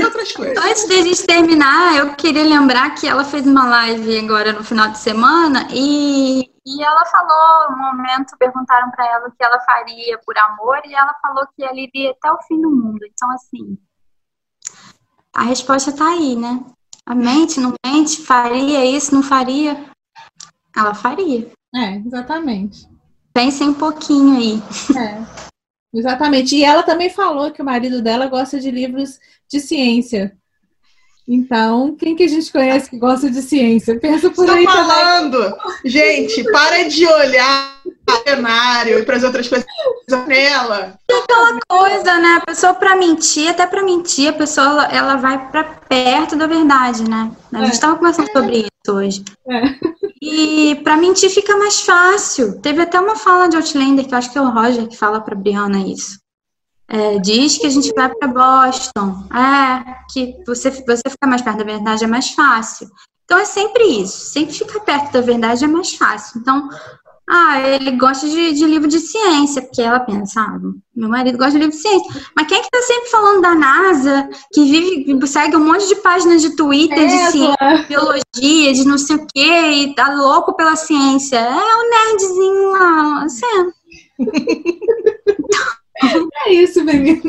[0.00, 0.64] outras coisas.
[0.64, 4.64] Antes de a gente terminar, eu queria lembrar que ela fez uma live agora no
[4.64, 9.60] final de semana e, e ela falou, um momento, perguntaram para ela o que ela
[9.60, 13.00] faria por amor e ela falou que ela iria até o fim do mundo.
[13.04, 13.76] Então, assim,
[15.34, 16.64] a resposta está aí, né?
[17.06, 19.90] A mente, não mente, faria isso, não faria?
[20.76, 21.50] Ela faria.
[21.74, 22.86] É, exatamente.
[23.32, 24.62] Pense um pouquinho aí.
[24.96, 25.51] É,
[25.92, 26.56] exatamente.
[26.56, 29.18] E ela também falou que o marido dela gosta de livros
[29.48, 30.36] de ciência.
[31.26, 33.98] Então, quem que a gente conhece que gosta de ciência?
[33.98, 35.38] Pensa por Estou aí falando!
[35.38, 35.58] Também.
[35.84, 39.66] Gente, para de olhar o cenário e para as outras coisas
[40.26, 40.98] nela.
[41.08, 42.40] É aquela coisa, né?
[42.42, 46.46] A pessoa para mentir, até para mentir, a pessoa ela, ela vai para perto da
[46.46, 47.30] verdade, né?
[47.52, 47.98] A gente estava é.
[47.98, 49.24] conversando sobre isso hoje.
[49.48, 49.62] É.
[50.20, 52.60] E para mentir fica mais fácil.
[52.60, 55.20] Teve até uma fala de Outlander, que eu acho que é o Roger que fala
[55.20, 56.21] para Brianna isso.
[56.92, 59.26] É, diz que a gente vai para Boston.
[59.34, 62.86] É, que você, você ficar mais perto da verdade é mais fácil.
[63.24, 64.18] Então é sempre isso.
[64.18, 66.38] Sempre ficar perto da verdade é mais fácil.
[66.38, 66.68] Então,
[67.26, 70.58] ah, ele gosta de, de, livro de ciência, porque ela pensa, ah,
[70.94, 72.26] meu marido gosta de livro de ciência.
[72.36, 75.96] Mas quem é que tá sempre falando da NASA, que vive, segue um monte de
[75.96, 80.54] páginas de Twitter é, de ciência, biologia, de não sei o quê, e tá louco
[80.54, 81.38] pela ciência?
[81.38, 83.72] É o nerdzinho lá, assim.
[86.46, 87.22] é isso, menino.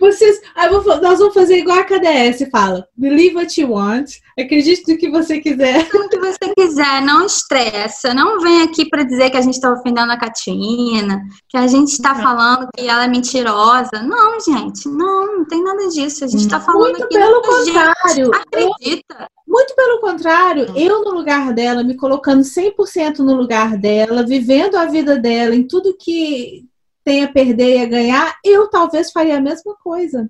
[0.00, 2.86] Vocês, ah, vou, nós vamos fazer igual a KDS fala.
[2.96, 4.10] Believe what you want.
[4.38, 5.88] Acredite no que você quiser.
[5.92, 8.14] No que você quiser, não estressa.
[8.14, 11.90] Não vem aqui para dizer que a gente está ofendendo a Catina, que a gente
[11.90, 14.02] está falando que ela é mentirosa.
[14.02, 16.24] Não, gente, não, não tem nada disso.
[16.24, 18.30] A gente está falando Muito pelo contrário.
[18.32, 19.28] acredita.
[19.48, 24.84] Muito pelo contrário, eu no lugar dela, me colocando 100% no lugar dela, vivendo a
[24.84, 26.68] vida dela em tudo que
[27.08, 30.28] tem a perder e a ganhar, eu talvez faria a mesma coisa.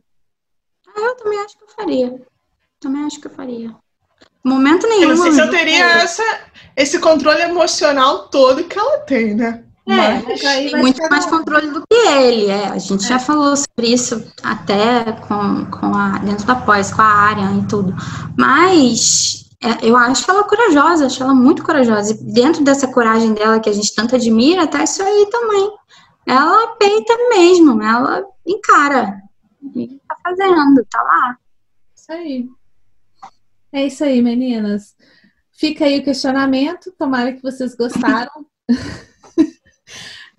[0.87, 2.23] Ah, eu também acho que eu faria.
[2.79, 3.75] Também acho que eu faria.
[4.45, 5.11] Momento nenhum.
[5.11, 6.23] Eu não sei se eu teria essa,
[6.77, 9.65] esse controle emocional todo que ela tem, né?
[9.89, 12.47] É, mas, tem muito mais controle do que ele.
[12.47, 12.69] É.
[12.69, 13.09] A gente é.
[13.09, 17.67] já falou sobre isso até com, com a, dentro da pós, com a área e
[17.67, 17.93] tudo.
[18.39, 22.13] Mas é, eu acho ela corajosa, acho ela muito corajosa.
[22.13, 25.73] E dentro dessa coragem dela que a gente tanto admira, tá isso aí também
[26.29, 29.23] ela peita mesmo, ela encara.
[29.75, 31.39] E tá fazendo, tá lá.
[31.97, 32.49] Isso aí.
[33.73, 34.95] É isso aí, meninas.
[35.53, 36.93] Fica aí o questionamento.
[36.99, 38.47] Tomara que vocês gostaram.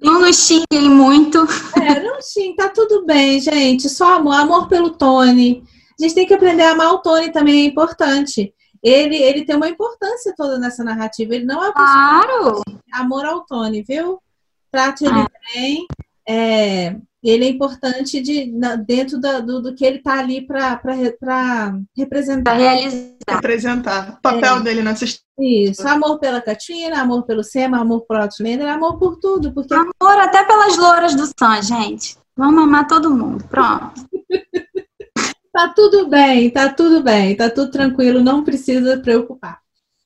[0.01, 1.39] Não nos xinguem muito.
[1.75, 3.89] É, não xinguem, tá tudo bem, gente.
[3.89, 5.61] Só amor, amor pelo Tony.
[5.99, 8.53] A gente tem que aprender a amar o Tony também, é importante.
[8.81, 11.35] Ele, ele tem uma importância toda nessa narrativa.
[11.35, 12.61] Ele não é claro.
[12.93, 14.21] amor ao Tony, viu?
[14.71, 15.27] Trate ele ah.
[15.53, 15.87] bem.
[16.27, 20.79] É, ele é importante de, na, dentro da, do, do, que ele está ali para
[21.95, 22.43] representar.
[22.43, 23.15] Para realizar.
[23.29, 24.13] Representar.
[24.17, 24.61] O papel é.
[24.61, 25.29] dele nessa história.
[25.39, 25.87] Isso.
[25.87, 29.53] Amor pela Katina, amor pelo Sema, amor por Outlander, amor por tudo.
[29.53, 29.73] Porque...
[29.73, 32.17] Amor até pelas louras do Sam, gente.
[32.37, 33.43] Vamos amar todo mundo.
[33.49, 34.07] Pronto.
[35.51, 39.59] tá tudo bem, tá tudo bem, tá tudo tranquilo, não precisa preocupar.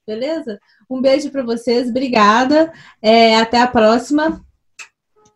[0.06, 0.60] Beleza?
[0.90, 2.74] Um beijo para vocês, obrigada.
[3.02, 4.42] É, até a próxima.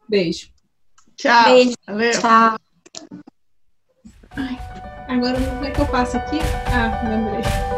[0.09, 0.49] Beijo.
[1.15, 1.43] Tchau.
[1.45, 1.75] Beijo.
[1.85, 2.11] Valeu.
[2.11, 2.57] Tchau.
[4.37, 4.57] Ai,
[5.07, 6.39] agora como é que eu passo aqui?
[6.71, 7.76] Ah, lembrei.